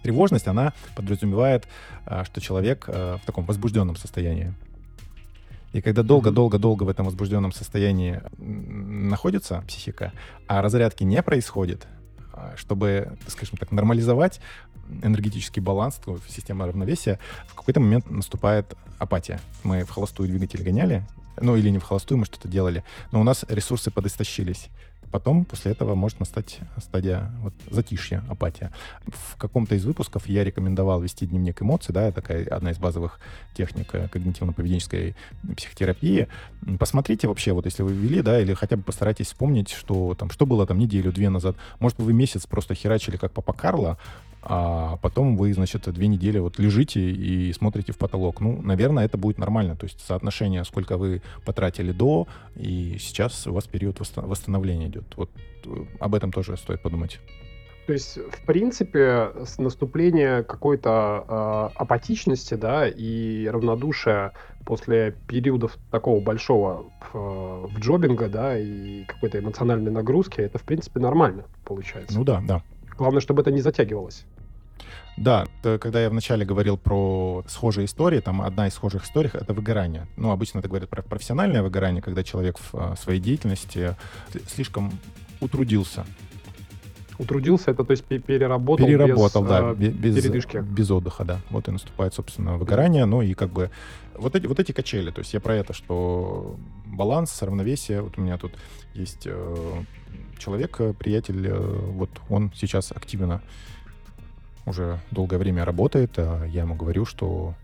[0.02, 1.66] Тревожность, она подразумевает,
[2.06, 4.54] а, что человек а, в таком возбужденном состоянии.
[5.72, 10.12] И когда долго-долго-долго в этом возбужденном состоянии находится психика,
[10.48, 11.86] а разрядки не происходит,
[12.56, 14.40] чтобы, скажем так, нормализовать
[15.02, 19.40] энергетический баланс, система равновесия, в какой-то момент наступает апатия.
[19.62, 21.06] Мы в холостую двигатель гоняли,
[21.40, 24.68] ну или не в холостую мы что-то делали, но у нас ресурсы подистощились.
[25.10, 28.70] Потом после этого может настать стадия вот, затишья, апатия.
[29.06, 33.18] В каком-то из выпусков я рекомендовал вести дневник эмоций, да, такая одна из базовых
[33.54, 35.14] техник э, когнитивно-поведенческой
[35.56, 36.28] психотерапии.
[36.78, 40.46] Посмотрите вообще, вот если вы ввели, да, или хотя бы постарайтесь вспомнить, что там, что
[40.46, 41.56] было там неделю-две назад.
[41.80, 43.98] Может, вы месяц просто херачили как Папа Карло,
[44.42, 48.40] а потом вы, значит, две недели вот лежите и смотрите в потолок.
[48.40, 49.76] Ну, наверное, это будет нормально.
[49.76, 52.26] То есть соотношение, сколько вы потратили до,
[52.56, 55.04] и сейчас у вас период восстановления идет.
[55.16, 55.30] Вот
[55.66, 57.20] э, об этом тоже стоит подумать.
[57.86, 61.24] То есть, в принципе, с наступления какой-то
[61.74, 64.32] э, апатичности, да, и равнодушия
[64.64, 71.00] после периодов такого большого в, в джобинга, да, и какой-то эмоциональной нагрузки, это, в принципе,
[71.00, 72.16] нормально получается.
[72.16, 72.62] Ну да, да.
[73.00, 74.26] Главное, чтобы это не затягивалось.
[75.16, 80.06] Да, когда я вначале говорил про схожие истории, там одна из схожих историй— это выгорание.
[80.18, 83.96] Ну, обычно это говорят про профессиональное выгорание, когда человек в а, своей деятельности
[84.46, 84.92] слишком
[85.40, 86.04] утрудился.
[87.18, 90.58] Утрудился, это то есть переработал, переработал, без, да, э, без передышки.
[90.58, 91.40] Без отдыха, да.
[91.48, 93.06] Вот и наступает, собственно, выгорание.
[93.06, 93.70] Ну и как бы
[94.14, 98.02] вот эти, вот эти качели, то есть я про это, что баланс, равновесие.
[98.02, 98.52] Вот у меня тут
[98.92, 99.84] есть э,
[100.40, 103.40] человек, э, приятель, э, вот он сейчас активно
[104.66, 107.54] уже долгое время работает, а я ему говорю, что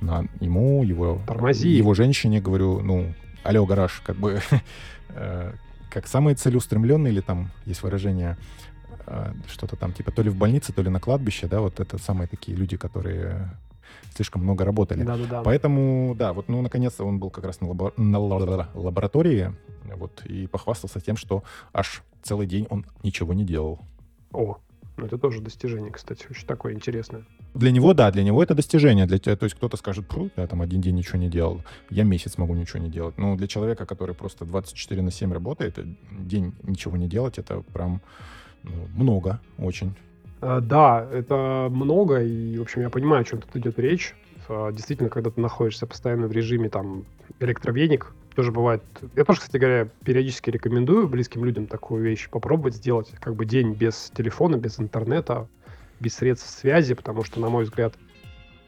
[0.00, 1.68] на ему, его, Тормози.
[1.68, 4.40] его женщине говорю, ну, алло, гараж, как бы,
[5.08, 5.52] э,
[5.90, 8.36] как самые целеустремленные, или там есть выражение,
[9.46, 12.26] что-то там, типа, то ли в больнице, то ли на кладбище, да, вот это самые
[12.26, 13.56] такие люди, которые
[14.16, 15.04] слишком много работали.
[15.04, 15.42] Да, да, да.
[15.42, 19.52] Поэтому, да, вот, ну, наконец-то он был как раз на, лабо- на лаборатории,
[19.84, 23.80] вот, и похвастался тем, что аж целый день он ничего не делал.
[24.32, 24.58] О,
[24.96, 27.24] ну это тоже достижение, кстати, очень такое интересное.
[27.54, 29.06] Для него, да, для него это достижение.
[29.06, 30.04] Для, то есть кто-то скажет,
[30.36, 33.16] я там один день ничего не делал, я месяц могу ничего не делать.
[33.18, 35.78] Но для человека, который просто 24 на 7 работает,
[36.10, 38.00] день ничего не делать, это прям
[38.62, 39.94] ну, много очень.
[40.40, 44.14] А, да, это много, и, в общем, я понимаю, о чем тут идет речь.
[44.48, 47.04] А, действительно, когда ты находишься постоянно в режиме там
[47.40, 48.82] электровеник, тоже бывает.
[49.16, 53.72] Я тоже, кстати говоря, периодически рекомендую близким людям такую вещь попробовать сделать, как бы день
[53.72, 55.48] без телефона, без интернета,
[56.00, 57.94] без средств связи, потому что, на мой взгляд,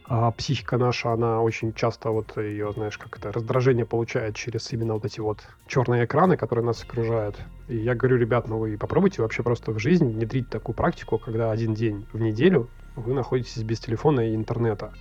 [0.07, 4.95] а психика наша, она очень часто вот ее, знаешь, как это, раздражение получает через именно
[4.95, 7.37] вот эти вот черные экраны, которые нас окружают.
[7.69, 11.51] И я говорю, ребят, ну вы попробуйте вообще просто в жизни внедрить такую практику, когда
[11.51, 14.95] один день в неделю вы находитесь без телефона и интернета.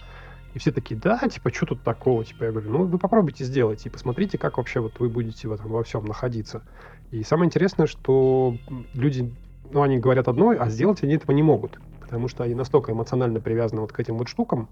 [0.58, 2.26] И все такие, да, типа, что тут такого?
[2.26, 5.52] Типа, я говорю, ну, вы попробуйте сделать и посмотрите, как вообще вот вы будете в
[5.52, 6.64] этом во всем находиться.
[7.12, 8.58] И самое интересное, что
[8.96, 9.32] люди,
[9.70, 13.40] ну, они говорят одно, а сделать они этого не могут, потому что они настолько эмоционально
[13.40, 14.68] привязаны вот к этим вот штукам,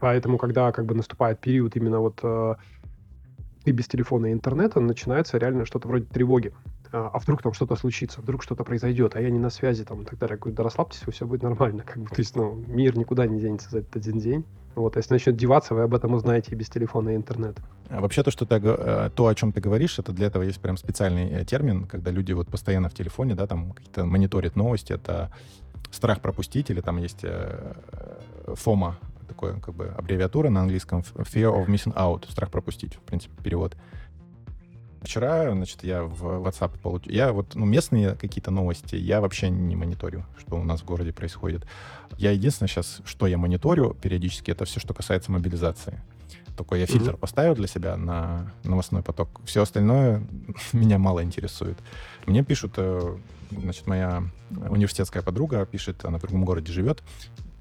[0.00, 2.54] Поэтому, когда как бы наступает период именно вот э,
[3.66, 6.54] и без телефона и интернета, начинается реально что-то вроде тревоги.
[6.94, 10.02] А, а вдруг там что-то случится, вдруг что-то произойдет, а я не на связи там
[10.02, 10.34] и так далее.
[10.34, 11.82] Я говорю, да расслабьтесь, все будет нормально.
[11.86, 14.44] Как бы, то есть, ну, мир никуда не денется за этот один день.
[14.76, 17.62] Вот, а если начнет деваться, вы об этом узнаете и без телефона и интернета.
[17.88, 20.60] А вообще то, что ты, э, то, о чем ты говоришь, это для этого есть
[20.60, 24.92] прям специальный э, термин, когда люди вот постоянно в телефоне, да, там какие-то мониторят новости,
[24.92, 25.32] это
[25.90, 27.74] страх пропустить, или там есть э,
[28.54, 33.34] фома, такое как бы аббревиатура на английском Fear of Missing Out, страх пропустить, в принципе,
[33.42, 33.76] перевод.
[35.04, 37.12] Вчера, значит, я в WhatsApp получил...
[37.12, 41.12] Я вот, ну, местные какие-то новости я вообще не мониторю, что у нас в городе
[41.12, 41.66] происходит.
[42.16, 46.00] Я единственное сейчас, что я мониторю периодически, это все, что касается мобилизации.
[46.56, 47.18] Такой я фильтр mm-hmm.
[47.18, 49.40] поставил для себя на новостной поток.
[49.44, 50.26] Все остальное
[50.72, 51.78] меня мало интересует.
[52.24, 53.16] Мне пишут, э,
[53.50, 57.02] значит, моя университетская подруга пишет, она в другом городе живет,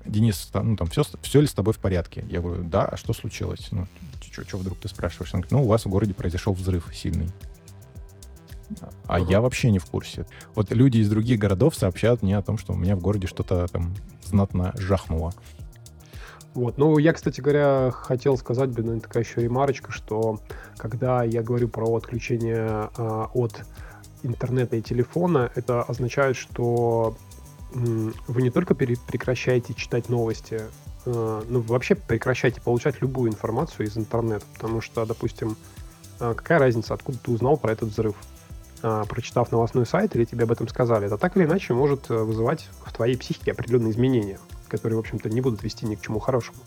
[0.06, 2.26] Денис, ну там все, все ли с тобой в порядке?
[2.30, 3.70] Я говорю, да, а что случилось?
[3.72, 3.88] Ну,
[4.22, 5.34] что вдруг ты спрашиваешь?
[5.34, 7.30] Он говорит, ну, у вас в городе произошел взрыв сильный.
[9.06, 9.30] А uh-huh.
[9.30, 10.26] я вообще не в курсе.
[10.56, 13.68] Вот люди из других городов сообщают мне о том, что у меня в городе что-то
[13.68, 15.34] там знатно жахнуло.
[16.54, 16.78] Вот.
[16.78, 20.40] Ну, я, кстати говоря, хотел сказать, блин, такая еще ремарочка, что
[20.78, 23.64] когда я говорю про отключение э, от
[24.22, 27.18] интернета и телефона, это означает, что
[27.74, 30.62] вы не только прекращаете читать новости,
[31.06, 35.58] э, ну, вообще прекращайте получать любую информацию из интернета, потому что, допустим,
[36.20, 38.16] э, какая разница, откуда ты узнал про этот взрыв?
[38.84, 42.70] Э, прочитав новостной сайт или тебе об этом сказали, это так или иначе может вызывать
[42.86, 46.60] в твоей психике определенные изменения, которые, в общем-то, не будут вести ни к чему хорошему.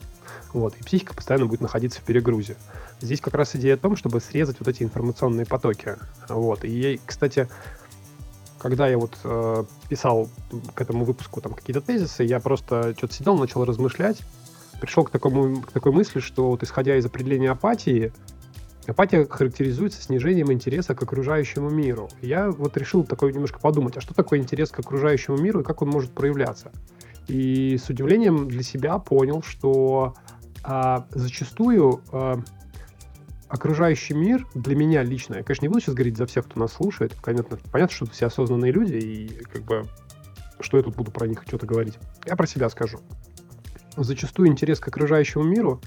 [0.53, 2.57] Вот, и психика постоянно будет находиться в перегрузе.
[3.01, 5.97] Здесь как раз идея о том, чтобы срезать вот эти информационные потоки.
[6.29, 7.49] Вот, и, кстати,
[8.67, 10.29] когда я вот э, писал
[10.75, 14.19] к этому выпуску там какие-то тезисы, я просто что-то сидел, начал размышлять,
[14.81, 18.13] пришел к, такому, к такой мысли, что вот исходя из определения апатии,
[18.89, 22.09] апатия характеризуется снижением интереса к окружающему миру.
[22.23, 25.83] Я вот решил такой немножко подумать, а что такое интерес к окружающему миру и как
[25.83, 26.73] он может проявляться?
[27.29, 30.17] И с удивлением для себя понял, что
[30.65, 32.41] а, зачастую а,
[33.49, 36.73] окружающий мир для меня лично, я, конечно, не буду сейчас говорить за всех, кто нас
[36.73, 39.85] слушает, понятно, понятно, что все осознанные люди, и как бы
[40.61, 41.99] что я тут буду про них что-то говорить.
[42.25, 43.01] Я про себя скажу.
[43.97, 45.81] Зачастую интерес к окружающему миру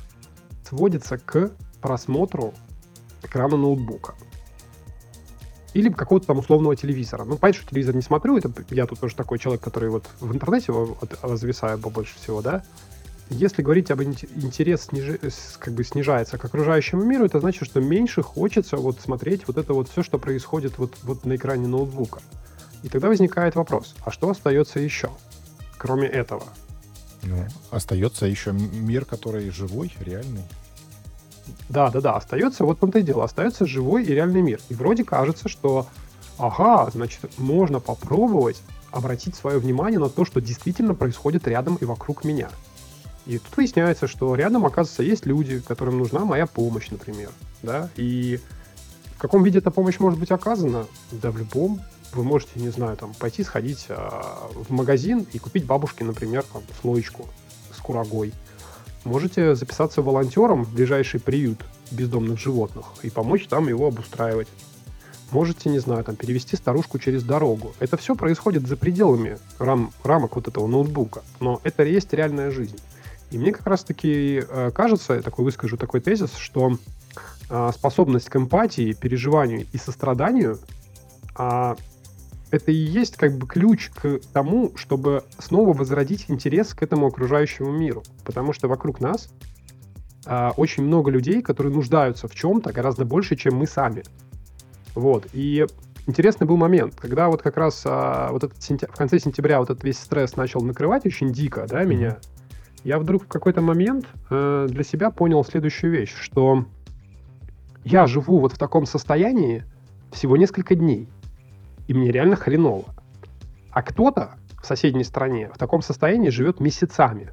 [0.67, 2.54] сводится к просмотру
[3.24, 4.15] экрана ноутбука.
[5.74, 7.26] Или какого-то там условного телевизора.
[7.26, 10.34] Ну, понятно, что телевизор не смотрю, это я тут тоже такой человек, который вот в
[10.34, 10.74] интернете
[11.24, 12.63] зависаю побольше всего, да,
[13.30, 15.20] если говорить об интерес снижи,
[15.60, 19.74] как бы снижается к окружающему миру, это значит, что меньше хочется вот смотреть вот это
[19.74, 22.22] вот все, что происходит вот, вот на экране ноутбука.
[22.82, 25.12] И тогда возникает вопрос, а что остается еще,
[25.78, 26.44] кроме этого?
[27.24, 30.44] Ну, остается еще мир, который живой, реальный.
[31.68, 34.60] Да, да, да, остается, вот в том-то и дело, остается живой и реальный мир.
[34.70, 35.88] И вроде кажется, что,
[36.38, 38.62] ага, значит, можно попробовать
[38.92, 42.50] обратить свое внимание на то, что действительно происходит рядом и вокруг меня.
[43.30, 47.30] И тут выясняется, что рядом, оказывается, есть люди, которым нужна моя помощь, например.
[47.62, 47.88] Да?
[47.96, 48.39] И
[49.15, 50.88] в каком виде эта помощь может быть оказана?
[51.12, 51.80] Да в любом.
[52.13, 56.63] Вы можете, не знаю, там, пойти сходить а, в магазин и купить бабушке, например, там,
[56.82, 57.28] слоечку
[57.72, 58.34] с курагой.
[59.04, 64.48] Можете записаться волонтером в ближайший приют бездомных животных и помочь там его обустраивать.
[65.30, 67.76] Можете, не знаю, там, перевести старушку через дорогу.
[67.80, 71.22] Это все происходит за пределами рам рамок вот этого ноутбука.
[71.39, 72.80] Но это есть реальная жизнь.
[73.32, 76.78] И мне как раз-таки э, кажется, я такой выскажу такой тезис, что
[77.50, 80.60] э, способность к эмпатии, переживанию и состраданию
[81.36, 81.78] а,
[82.52, 87.72] это и есть как бы ключ к тому, чтобы снова возродить интерес к этому окружающему
[87.72, 88.04] миру.
[88.26, 89.30] Потому что вокруг нас
[90.26, 94.04] а, очень много людей, которые нуждаются в чем-то гораздо больше, чем мы сами.
[94.96, 95.28] Вот.
[95.34, 95.65] И
[96.08, 98.88] интересный был момент, когда вот как раз а, вот этот сентя...
[98.88, 102.18] в конце сентября вот этот весь стресс начал накрывать очень дико, да, меня
[102.84, 106.65] я вдруг в какой-то момент э, для себя понял следующую вещь, что
[107.84, 109.63] я живу вот в таком состоянии
[110.12, 111.08] всего несколько дней,
[111.88, 112.86] и мне реально хреново.
[113.72, 117.32] А кто-то в соседней стране в таком состоянии живет месяцами.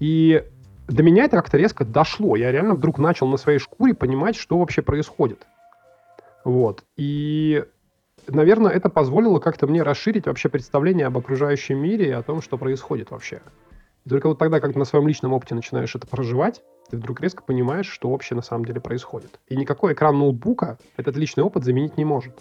[0.00, 0.44] И
[0.88, 2.36] до меня это как-то резко дошло.
[2.36, 5.46] Я реально вдруг начал на своей шкуре понимать, что вообще происходит.
[6.44, 6.84] Вот.
[6.96, 7.64] И,
[8.26, 12.58] наверное, это позволило как-то мне расширить вообще представление об окружающем мире и о том, что
[12.58, 13.40] происходит вообще.
[14.04, 17.42] И только вот тогда, когда на своем личном опыте начинаешь это проживать, ты вдруг резко
[17.42, 19.40] понимаешь, что вообще на самом деле происходит.
[19.48, 22.34] И никакой экран ноутбука этот личный опыт заменить не может.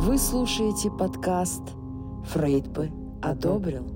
[0.00, 1.62] Вы слушаете подкаст
[2.28, 2.90] «Фрейд бы
[3.22, 3.86] одобрил».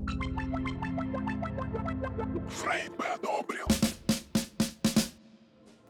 [2.49, 3.65] Фрейд бы одобрил.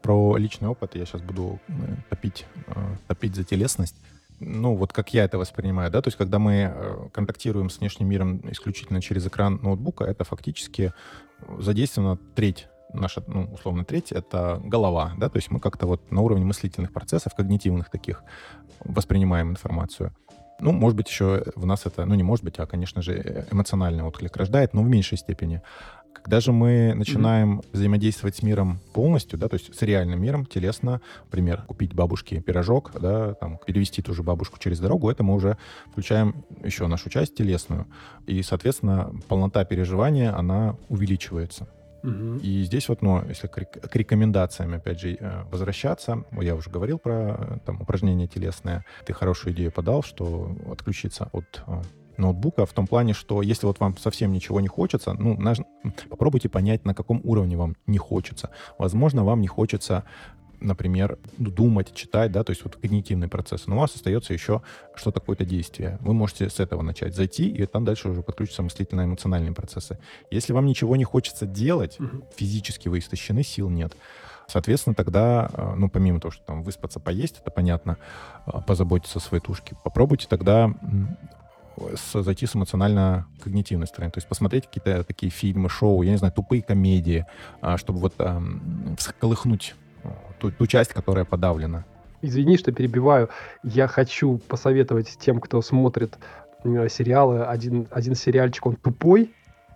[0.00, 1.72] Про личный опыт я сейчас буду э,
[2.08, 3.96] топить, э, топить за телесность
[4.40, 8.08] ну, вот как я это воспринимаю, да, то есть когда мы э, контактируем с внешним
[8.08, 10.92] миром исключительно через экран ноутбука, это фактически
[11.58, 16.20] задействована треть наша, ну, условно, треть— это голова, да, то есть мы как-то вот на
[16.20, 18.22] уровне мыслительных процессов, когнитивных таких,
[18.80, 20.14] воспринимаем информацию.
[20.60, 24.04] Ну, может быть, еще в нас это, ну, не может быть, а, конечно же, эмоциональный
[24.04, 25.62] отклик рождает, но в меньшей степени.
[26.14, 27.66] Когда же мы начинаем mm-hmm.
[27.72, 32.90] взаимодействовать с миром полностью, да, то есть с реальным миром, телесно, например, купить бабушке пирожок,
[32.98, 35.56] да, там, перевести ту же бабушку через дорогу, это мы уже
[35.92, 37.86] включаем еще нашу часть телесную.
[38.26, 41.68] И, соответственно, полнота переживания, она увеличивается.
[42.02, 47.36] И здесь вот, ну, если к, рекомендациям, опять же, э, возвращаться, я уже говорил про
[47.38, 51.82] э, там, упражнения телесные, ты хорошую идею подал, что отключиться от э,
[52.16, 55.58] ноутбука в том плане, что если вот вам совсем ничего не хочется, ну, наж...
[56.08, 58.50] попробуйте понять, на каком уровне вам не хочется.
[58.78, 60.04] Возможно, вам не хочется
[60.60, 64.62] например, думать, читать, да, то есть вот когнитивный процесс, но у вас остается еще
[64.94, 65.98] что-то, какое-то действие.
[66.00, 69.98] Вы можете с этого начать зайти, и там дальше уже подключатся мыслительно-эмоциональные процессы.
[70.30, 71.98] Если вам ничего не хочется делать,
[72.36, 73.94] физически вы истощены, сил нет,
[74.48, 77.98] Соответственно, тогда, э, ну, помимо того, что там выспаться, поесть, это понятно,
[78.46, 80.72] э, позаботиться о своей тушке, попробуйте тогда
[82.14, 84.10] зайти с эмоционально-когнитивной стороны.
[84.10, 87.26] То есть посмотреть какие-то такие фильмы, шоу, я не знаю, тупые комедии,
[87.60, 89.74] а, чтобы вот эм, всколыхнуть
[90.38, 91.84] ту, ту часть, которая подавлена.
[92.22, 93.28] Извини, что перебиваю.
[93.62, 96.16] Я хочу посоветовать тем, кто смотрит
[96.64, 99.32] э, сериалы, один, один сериальчик, он тупой,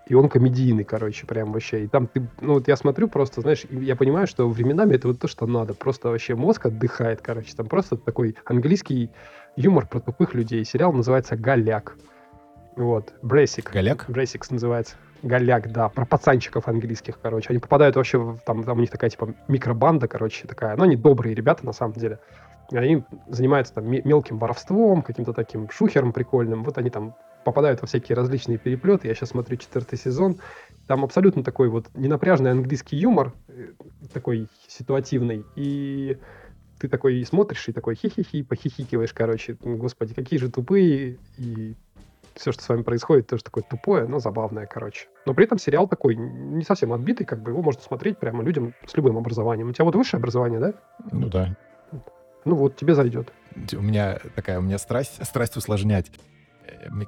[0.07, 1.85] и он комедийный, короче, прям вообще.
[1.85, 5.21] И там ты, ну вот я смотрю просто, знаешь, я понимаю, что временами это вот
[5.21, 5.75] то, что надо.
[5.75, 7.55] Просто вообще мозг отдыхает, короче.
[7.55, 9.11] Там просто такой английский
[9.55, 10.65] юмор про тупых людей.
[10.65, 11.97] Сериал называется «Голяк».
[12.77, 13.73] Вот, Brassic.
[13.73, 14.07] Голяк?
[14.09, 14.97] Brassic называется.
[15.23, 17.51] Голяк, да, про пацанчиков английских, короче.
[17.51, 20.77] Они попадают вообще, в, там, там у них такая, типа, микробанда, короче, такая.
[20.77, 22.19] Но они добрые ребята, на самом деле.
[22.73, 26.63] Они занимаются там мелким воровством, каким-то таким шухером прикольным.
[26.63, 29.09] Вот они там попадают во всякие различные переплеты.
[29.09, 30.39] Я сейчас смотрю четвертый сезон.
[30.87, 33.69] Там абсолютно такой вот ненапряжный английский юмор, э,
[34.13, 35.45] такой ситуативный.
[35.57, 36.19] И
[36.79, 39.57] ты такой смотришь и такой хи-хи-хи, похихикиваешь, короче.
[39.61, 41.19] Господи, какие же тупые.
[41.37, 41.75] И
[42.35, 45.09] все, что с вами происходит, тоже такое тупое, но забавное, короче.
[45.27, 48.75] Но при этом сериал такой не совсем отбитый, как бы его можно смотреть прямо людям
[48.87, 49.69] с любым образованием.
[49.69, 50.75] У тебя вот высшее образование, да?
[51.11, 51.57] Ну да.
[52.45, 53.33] Ну вот, тебе зайдет.
[53.75, 56.11] У меня такая, у меня страсть, страсть усложнять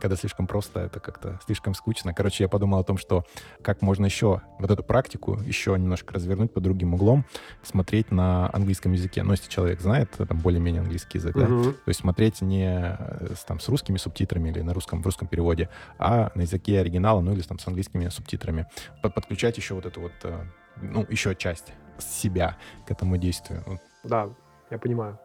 [0.00, 2.14] когда слишком просто, это как-то слишком скучно.
[2.14, 3.24] Короче, я подумал о том, что
[3.62, 7.24] как можно еще вот эту практику еще немножко развернуть под другим углом,
[7.62, 9.22] смотреть на английском языке.
[9.22, 11.64] Но если человек знает там более-менее английский язык, uh-huh.
[11.64, 15.06] да, то есть смотреть не э, с, там с русскими субтитрами или на русском в
[15.06, 18.66] русском переводе, а на языке оригинала, ну или там с английскими субтитрами.
[19.02, 20.44] Под, подключать еще вот эту вот, э,
[20.80, 23.62] ну еще часть себя к этому действию.
[24.04, 24.28] Да,
[24.70, 25.18] я понимаю.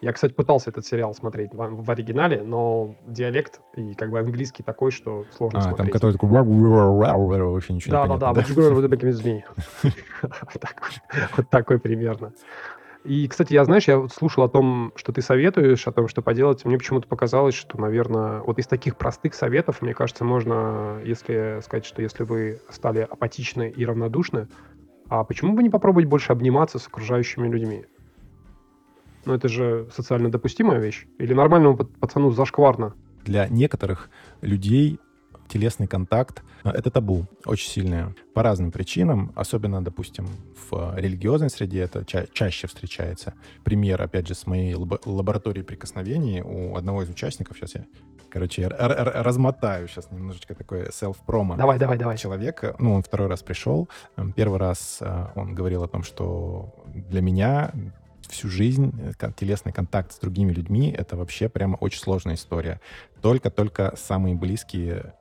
[0.00, 4.62] Я, кстати, пытался этот сериал смотреть в, в оригинале, но диалект и как бы английский
[4.62, 5.78] такой, что сложно а, смотреть.
[5.78, 6.28] там который такой
[7.50, 8.40] вообще ничего да, не да, да, да.
[11.36, 12.32] Вот такой примерно.
[13.04, 16.64] И, кстати, я, знаешь, я слушал о том, что ты советуешь, о том, что поделать.
[16.66, 21.86] Мне почему-то показалось, что, наверное, вот из таких простых советов, мне кажется, можно, если сказать,
[21.86, 24.48] что если вы стали апатичны и равнодушны,
[25.08, 27.86] а почему бы не попробовать больше обниматься с окружающими людьми?
[29.24, 31.06] Ну, это же социально допустимая вещь.
[31.18, 32.94] Или нормальному пацану зашкварно?
[33.24, 34.08] Для некоторых
[34.40, 34.98] людей
[35.48, 38.14] телесный контакт— это табу очень сильное.
[38.34, 40.28] По разным причинам, особенно, допустим,
[40.70, 43.34] в религиозной среде это ча- чаще встречается.
[43.64, 47.84] Пример, опять же, с моей лаб- лаборатории прикосновений у одного из участников, сейчас я,
[48.30, 51.56] короче, р- р- размотаю сейчас немножечко такое селф-промо.
[51.56, 52.16] Давай, давай, давай.
[52.16, 53.88] Человек, ну, он второй раз пришел,
[54.36, 57.72] первый раз э, он говорил о том, что для меня
[58.30, 62.80] всю жизнь э, телесный контакт с другими людьми— это вообще прямо очень сложная история.
[63.20, 65.14] Только-только самые близкие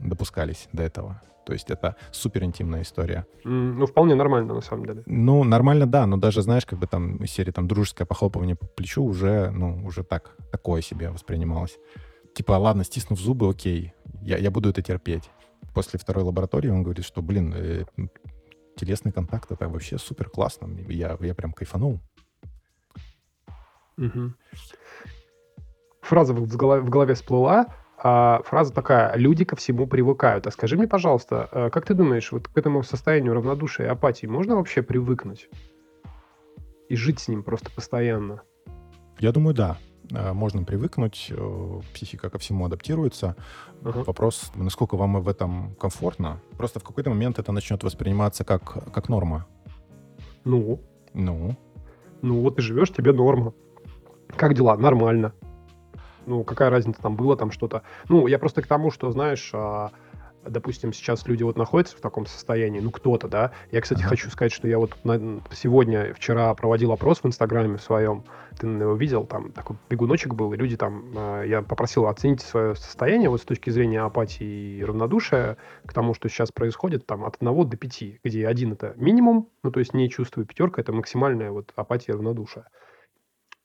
[0.00, 1.22] допускались до этого.
[1.44, 3.26] То есть это супер интимная история.
[3.44, 5.02] Ну, вполне нормально, на самом деле.
[5.06, 8.66] Ну, нормально, да, но даже, знаешь, как бы там из серии там дружеское похлопывание по
[8.66, 11.78] плечу уже, ну, уже так, такое себе воспринималось.
[12.34, 13.92] Типа, ладно, стиснув зубы, окей,
[14.22, 15.30] я, я буду это терпеть.
[15.74, 17.84] После второй лаборатории он говорит, что, блин, э,
[18.76, 20.68] телесный контакт это вообще супер классно.
[20.88, 22.00] Я, я прям кайфанул.
[23.96, 24.36] Мгм.
[26.02, 27.66] Фраза вот в голове, всплыла.
[27.96, 30.46] а, фраза такая: люди ко всему привыкают.
[30.46, 34.26] А скажи мне, пожалуйста, э, как ты думаешь, вот к этому состоянию равнодушия и апатии
[34.26, 35.48] можно вообще привыкнуть
[36.88, 38.42] и жить с ним просто постоянно?
[39.18, 39.78] Я думаю, да.
[40.10, 43.36] Э, Можно привыкнуть, э, психика ко всему адаптируется.
[43.82, 44.04] Ага.
[44.04, 46.40] Вопрос, насколько вам в этом комфортно.
[46.58, 49.46] Просто в какой-то момент это начнет восприниматься как, как норма.
[50.44, 50.80] Ну,
[51.14, 51.56] Ну,
[52.20, 53.54] ну вот ты живешь, тебе норма.
[54.36, 54.76] Как дела?
[54.76, 55.32] Нормально.
[56.26, 57.82] Ну, какая разница, там было там что-то.
[58.08, 59.90] Ну, я просто к тому, что, знаешь, а,
[60.46, 63.52] допустим, сейчас люди вот находятся в таком состоянии, ну, кто-то, да.
[63.70, 64.10] Я, кстати, Ага.
[64.10, 68.24] хочу сказать, что я вот на- сегодня, вчера проводил опрос в Инстаграме своем.
[68.58, 72.40] Ты наверное, его видел, там такой бегуночек был, и люди там, а, я попросил оценить
[72.40, 77.24] свое состояние вот с точки зрения апатии и равнодушия к тому, что сейчас происходит, там,
[77.26, 80.92] от 1 до 5, где один это минимум, ну, то есть не чувствую, пятерка это
[80.94, 82.64] максимальная вот апатия и равнодушие.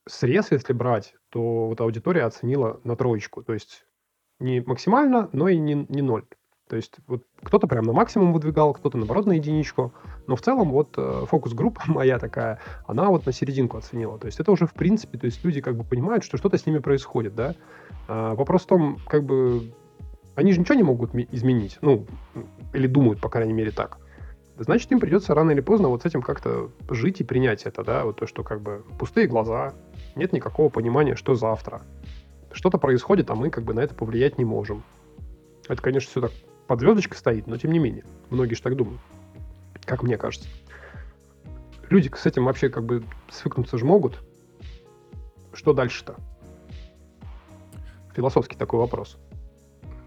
[0.09, 3.85] Срез, если брать, то вот аудитория оценила на троечку, то есть
[4.39, 6.25] не максимально, но и не, не ноль.
[6.67, 9.93] То есть вот кто-то прям на максимум выдвигал, кто-то наоборот на единичку.
[10.27, 14.17] Но в целом вот э, фокус-группа моя такая, она вот на серединку оценила.
[14.19, 16.65] То есть это уже в принципе, то есть люди как бы понимают, что что-то с
[16.65, 17.55] ними происходит, да.
[18.07, 19.73] А, вопрос в том, как бы
[20.35, 22.05] они же ничего не могут изменить, ну,
[22.73, 23.97] или думают, по крайней мере, так.
[24.57, 28.05] Значит, им придется рано или поздно вот с этим как-то жить и принять это, да,
[28.05, 29.73] вот то, что как бы пустые глаза,
[30.15, 31.81] нет никакого понимания, что завтра.
[32.51, 34.83] Что-то происходит, а мы как бы на это повлиять не можем.
[35.67, 36.31] Это, конечно, все так
[36.67, 38.03] под звездочкой стоит, но тем не менее.
[38.29, 39.01] Многие же так думают.
[39.85, 40.47] Как мне кажется.
[41.89, 44.19] Люди с этим вообще как бы свыкнуться же могут.
[45.53, 46.15] Что дальше-то?
[48.15, 49.17] Философский такой вопрос.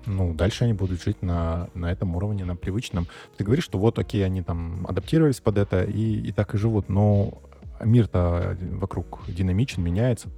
[0.07, 3.07] ну, дальше они будут жить на, на этом уровне, на привычном.
[3.36, 6.88] Ты говоришь, что вот, окей, они там адаптировались под это и, и так и живут,
[6.88, 7.42] но
[7.82, 10.28] мир-то вокруг динамичен, меняется.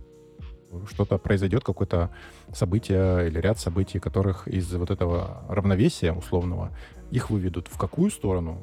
[0.90, 2.10] Что-то произойдет, какое-то
[2.52, 6.76] событие или ряд событий, которых из вот этого равновесия условного
[7.10, 8.58] их выведут в какую сторону?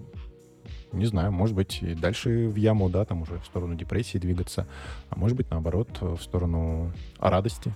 [0.92, 4.68] Не знаю, может быть, и дальше в яму, да, там уже в сторону депрессии двигаться,
[5.10, 7.74] а может быть, наоборот, в сторону радости.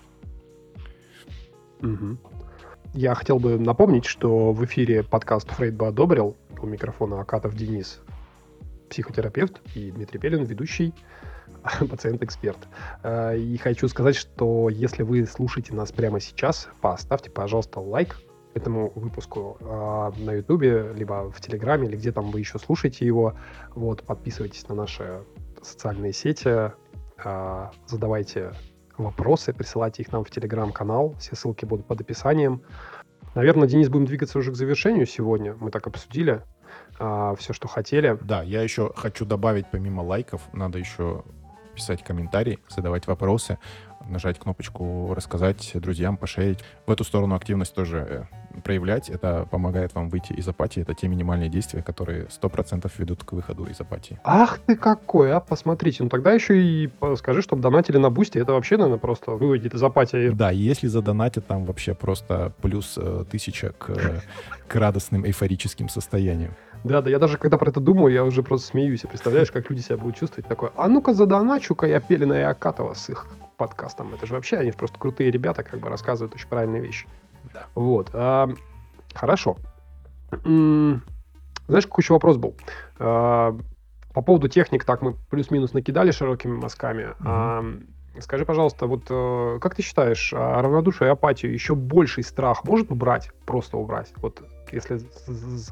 [1.80, 2.20] Мгм.
[2.94, 6.36] Я хотел бы напомнить, что в эфире подкаст «Фрейд бы одобрил».
[6.62, 8.02] У микрофона Акатов Денис,
[8.96, 10.94] психотерапевт, и Дмитрий Пелин, ведущий,
[11.90, 12.60] пациент-эксперт.
[13.04, 18.18] Э, И хочу сказать, что если вы слушаете нас прямо сейчас, поставьте, пожалуйста, лайк
[18.54, 23.34] этому выпуску э, на Ютубе, либо в Телеграме, или где там вы еще слушаете его.
[23.74, 25.26] Вот, подписывайтесь на наши
[25.62, 26.72] социальные сети,
[27.26, 28.54] э, задавайте
[28.98, 31.16] вопросы, присылайте их нам в Телеграм-канал.
[31.20, 32.62] Все ссылки будут под описанием.
[33.36, 35.58] Наверное, Денис, будем двигаться уже к завершению сегодня.
[35.60, 36.44] Мы так обсудили
[36.98, 38.18] все, что хотели.
[38.22, 41.24] Да, я еще хочу добавить, помимо лайков, надо еще
[41.76, 43.58] писать комментарии, задавать вопросы,
[44.08, 46.60] нажать кнопочку «Рассказать друзьям», пошерить.
[46.86, 49.10] В эту сторону активность тоже э, проявлять.
[49.10, 50.82] Это помогает вам выйти из апатии.
[50.82, 54.20] Это те минимальные действия, которые 100% ведут к выходу из апатии.
[54.24, 55.40] Ах ты какой, а!
[55.40, 56.04] Посмотрите.
[56.04, 58.40] Ну тогда еще и скажи, чтобы донатили на бусте.
[58.40, 60.30] Это вообще, наверное, просто выводит из апатии.
[60.30, 64.22] Да, если задонатят, там вообще просто плюс э, тысяча к,
[64.68, 66.54] к радостным эйфорическим состояниям.
[66.84, 69.02] Да, да, я даже когда про это думаю, я уже просто смеюсь.
[69.02, 70.48] Представляешь, как люди себя будут чувствовать.
[70.48, 73.26] Такое, а ну-ка задоначу-ка я Пелина и Акатова с их
[73.58, 74.14] подкастом.
[74.14, 77.08] Это же вообще, они же просто крутые ребята, как бы рассказывают очень правильные вещи.
[77.56, 77.66] Да.
[77.76, 78.10] Вот.
[78.14, 78.50] а,
[79.14, 79.58] хорошо.
[80.44, 81.02] М,
[81.68, 82.56] Знаешь, какой еще вопрос был?
[83.00, 83.58] А,
[84.14, 87.16] По поводу техник, так мы плюс-минус накидали широкими мазками.
[87.26, 87.64] А,
[88.20, 92.90] Скажи, пожалуйста, вот э, как ты считаешь, а равнодушие и апатию еще больший страх может
[92.90, 94.14] убрать, просто убрать?
[94.22, 94.42] Вот
[94.72, 95.02] если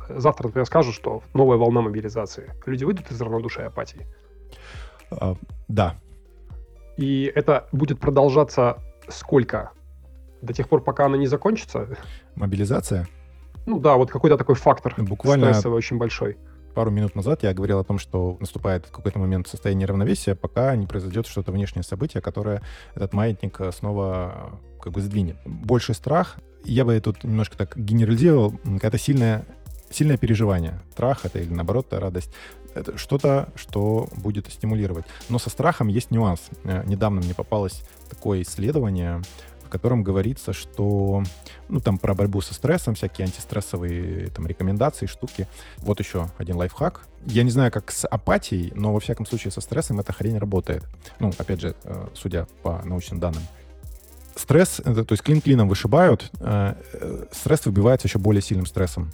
[0.09, 4.05] завтра тебе скажут, что новая волна мобилизации, люди выйдут из равнодушия и апатии,
[5.11, 5.35] А,
[5.69, 5.95] да,
[6.97, 8.77] и это будет продолжаться
[9.07, 9.71] сколько?
[10.43, 11.87] До тех пор, пока она не закончится?
[12.35, 13.07] мобилизация.
[13.65, 16.37] Ну да, вот какой-то такой фактор Буквально стрессовый очень большой.
[16.75, 20.85] пару минут назад я говорил о том, что наступает какой-то момент состояние равновесия, пока не
[20.85, 22.61] произойдет что-то внешнее событие, которое
[22.93, 24.33] этот маятник э, снова
[24.77, 25.37] э, как бы сдвинет.
[25.45, 26.35] Больший страх,
[26.65, 29.45] я бы тут немножко так генерализировал, это сильное,
[29.91, 30.81] сильное переживание.
[30.91, 32.33] Страх это или наоборот радость.
[32.75, 35.05] Это что-то, что будет стимулировать.
[35.29, 36.41] Но со страхом есть нюанс.
[36.65, 39.21] Э, Недавно мне попалось такое исследование,
[39.73, 41.23] котором говорится, что
[41.67, 45.47] ну, там про борьбу со стрессом, всякие антистрессовые там, рекомендации, штуки.
[45.79, 47.01] Вот еще один лайфхак.
[47.25, 50.85] Я не знаю, как с апатией, но во всяком случае со стрессом эта хрень работает.
[51.19, 53.41] Ну, опять же, э, судя по научным данным.
[54.35, 59.11] Стресс, это, то есть клин клином вышибают, э, э, стресс выбивается еще более сильным стрессом.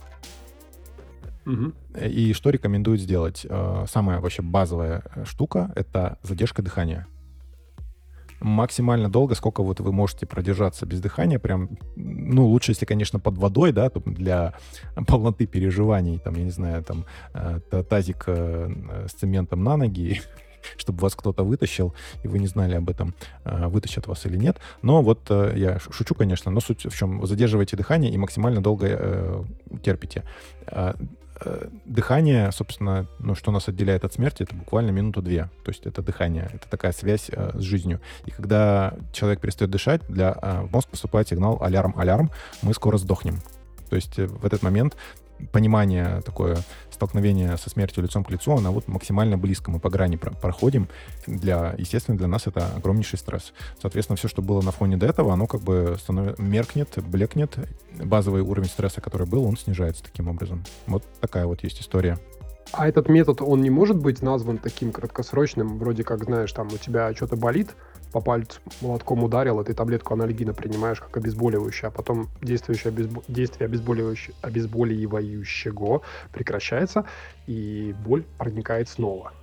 [1.46, 1.74] Мгм.
[2.02, 3.46] И что рекомендуют сделать?
[3.50, 7.08] Э, Самая вообще базовая э, штука— это задержка дыхания.
[8.40, 13.38] Максимально долго, сколько вот вы можете продержаться без дыхания, прям, ну, лучше, если, конечно, под
[13.38, 14.54] водой, да, для
[15.08, 20.22] полноты переживаний, там, я не знаю, там, э, та- тазик э, с цементом на ноги,
[20.78, 23.14] чтобы вас кто-то вытащил, и вы не знали об этом,
[23.44, 24.58] э, вытащат вас или нет.
[24.82, 27.20] Но вот э, я шучу, конечно, но суть в чем?
[27.20, 29.44] Вы задерживаете дыхание и максимально долго э,
[29.84, 30.24] терпите.
[31.42, 35.50] Э, Дыхание, собственно, ну, что нас отделяет от смерти, это буквально минуту-две.
[35.64, 38.00] То есть это дыхание, это такая связь э, с жизнью.
[38.26, 42.32] И когда человек перестает дышать, для, э, в мозг поступает сигнал «алярм-алярм»,
[42.62, 43.40] мы скоро сдохнем.
[43.90, 44.96] То есть э, в этот момент
[45.52, 46.58] понимание такое,
[47.00, 49.72] столкновение со смертью лицом к лицу, оно вот максимально близко.
[49.72, 50.90] Мы по грани про- проходим.
[51.26, 53.54] Для, естественно, для нас это огромнейший стресс.
[53.82, 56.38] Соответственно, все, что было на фоне до этого, оно как бы станов...
[56.38, 57.58] меркнет, блекнет.
[58.04, 60.66] Базовый уровень стресса, который был, он снижается таким образом.
[60.88, 62.20] Вот такая вот есть история.
[62.74, 66.78] А этот метод, он не может быть назван таким краткосрочным, вроде как, знаешь, там у
[66.78, 67.70] тебя что-то болит,
[68.12, 73.24] по пальцу молотком ударил, а ты таблетку анальгина принимаешь как обезболивающее, а потом действующее обезбо-
[73.28, 76.02] действие обезболивающее, обезболивающего
[76.32, 77.06] прекращается,
[77.48, 79.34] и боль проникает снова.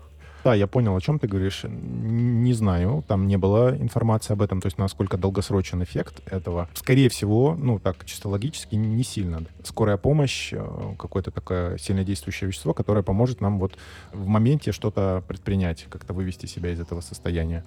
[0.47, 1.65] Да, я понял, о чем ты говоришь.
[1.65, 6.69] Не знаю, там не было информации об этом, то есть насколько долгосрочен эффект этого.
[6.75, 9.43] Скорее всего, ну так, чисто логически, не сильно.
[9.65, 10.65] Скорая помощь, э,
[11.01, 13.77] какое-то такое сильнодействующее вещество, которое поможет нам вот
[14.13, 17.65] в моменте что-то предпринять, как-то вывести себя из этого состояния.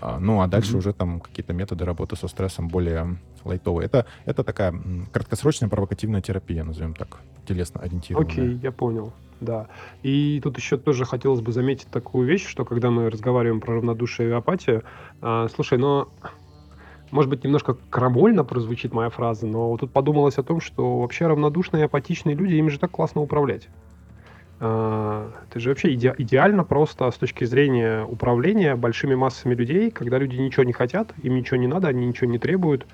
[0.00, 0.78] А, Ну, а дальше Мгм.
[0.78, 3.86] уже там какие-то методы работы со стрессом более лайтовые.
[3.86, 4.74] Это, это такая
[5.12, 8.30] краткосрочная провокативная терапия, назовем так, телесно ориентированная.
[8.30, 9.12] Окей, я понял.
[9.40, 9.68] Да.
[10.02, 14.30] И тут еще тоже хотелось бы заметить такую вещь, что когда мы разговариваем про равнодушие
[14.30, 14.82] и апатию,
[15.20, 16.08] а, слушай, но
[17.10, 21.26] может быть немножко крамольно прозвучит моя фраза, но вот тут подумалось о том, что вообще
[21.26, 23.68] равнодушные и апатичные люди, им же так классно управлять.
[24.60, 30.18] А, Это же вообще иде- идеально просто с точки зрения управления большими массами людей, когда
[30.18, 32.86] люди ничего не хотят, им ничего не надо, они ничего не требуют.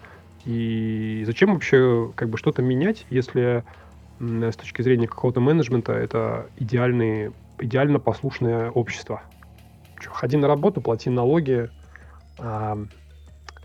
[0.45, 3.65] И зачем вообще как бы что-то менять, если
[4.21, 9.23] с точки зрения какого-то менеджмента это идеальные, идеально послушное общество.
[10.01, 11.71] Чё, ходи на работу, плати налоги,
[12.39, 12.79] а,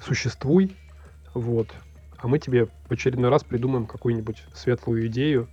[0.01, 0.77] существуй,
[1.33, 1.75] вот.
[2.17, 5.49] А мы тебе в очередной раз придумаем какую-нибудь светлую идею,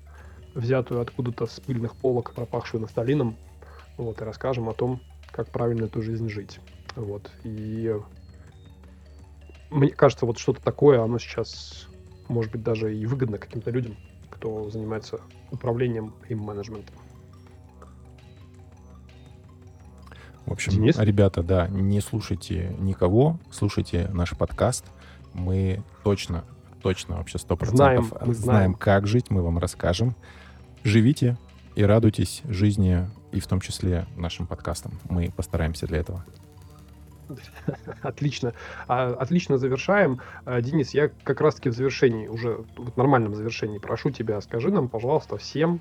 [0.54, 3.36] взятую откуда-то с пыльных полок, пропахшую нафталином,
[3.96, 5.00] вот, и расскажем о том,
[5.30, 6.60] как правильно эту жизнь жить.
[6.96, 7.30] Вот.
[7.42, 7.94] И
[9.70, 11.88] мне кажется, вот что-то такое, оно сейчас,
[12.28, 13.96] может быть, даже и выгодно каким-то людям,
[14.30, 16.94] кто занимается управлением и менеджментом.
[20.46, 20.98] В общем, Денис?
[20.98, 24.84] ребята, да, не слушайте никого, слушайте наш подкаст.
[25.32, 26.44] Мы точно,
[26.82, 28.74] точно вообще сто Знаем, процентов мы знаем.
[28.74, 30.14] как жить, мы вам расскажем.
[30.84, 31.38] Живите
[31.76, 34.92] и радуйтесь жизни, и в том числе нашим подкастам.
[35.08, 36.22] Мы постараемся для этого.
[38.02, 38.52] Отлично.
[38.86, 40.20] А, отлично завершаем.
[40.44, 44.90] А, Денис, я как раз-таки в завершении, уже в нормальном завершении, прошу тебя, скажи нам,
[44.90, 45.80] пожалуйста, всем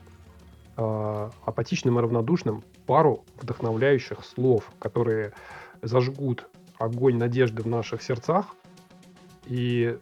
[0.77, 5.33] а, апатичным и равнодушным пару вдохновляющих слов, которые
[5.81, 6.47] зажгут
[6.79, 8.55] огонь надежды в наших сердцах,
[9.47, 9.97] и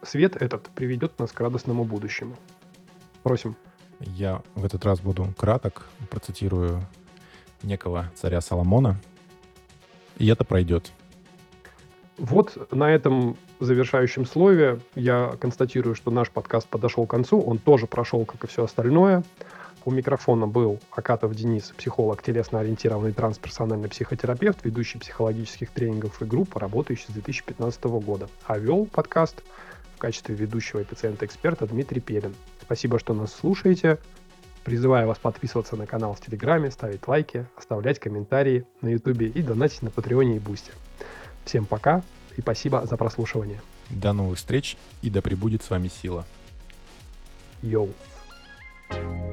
[0.00, 2.36] свет этот приведет нас к радостному будущему.
[3.22, 3.54] Просим.
[4.00, 6.86] Я в этот раз буду краток, процитирую
[7.62, 9.00] некого царя Соломона.
[10.18, 10.92] И это пройдет.
[12.18, 17.40] Вот на этом завершающем слове я констатирую, что наш подкаст подошел к концу.
[17.40, 19.22] Он тоже прошел, как и все остальное.
[19.84, 27.06] У микрофона был Акатов Денис, психолог, телесно-ориентированный трансперсональный психотерапевт, ведущий психологических тренингов и групп, работающий
[27.08, 28.28] с 2015 года.
[28.46, 29.44] А вел подкаст
[29.94, 32.34] в качестве ведущего и пациента-эксперта Дмитрий Пелин.
[32.66, 33.98] Спасибо, что нас слушаете.
[34.64, 39.82] Призываю вас подписываться на канал в Телеграме, ставить лайки, оставлять комментарии на Ютубе и донатить
[39.82, 40.72] на Патреоне и Бусте.
[41.44, 42.02] Всем пока
[42.36, 43.60] и спасибо за прослушивание.
[43.88, 46.26] До новых встреч и да пребудет с вами сила.
[47.62, 47.90] Йоу.
[48.90, 49.25] Six months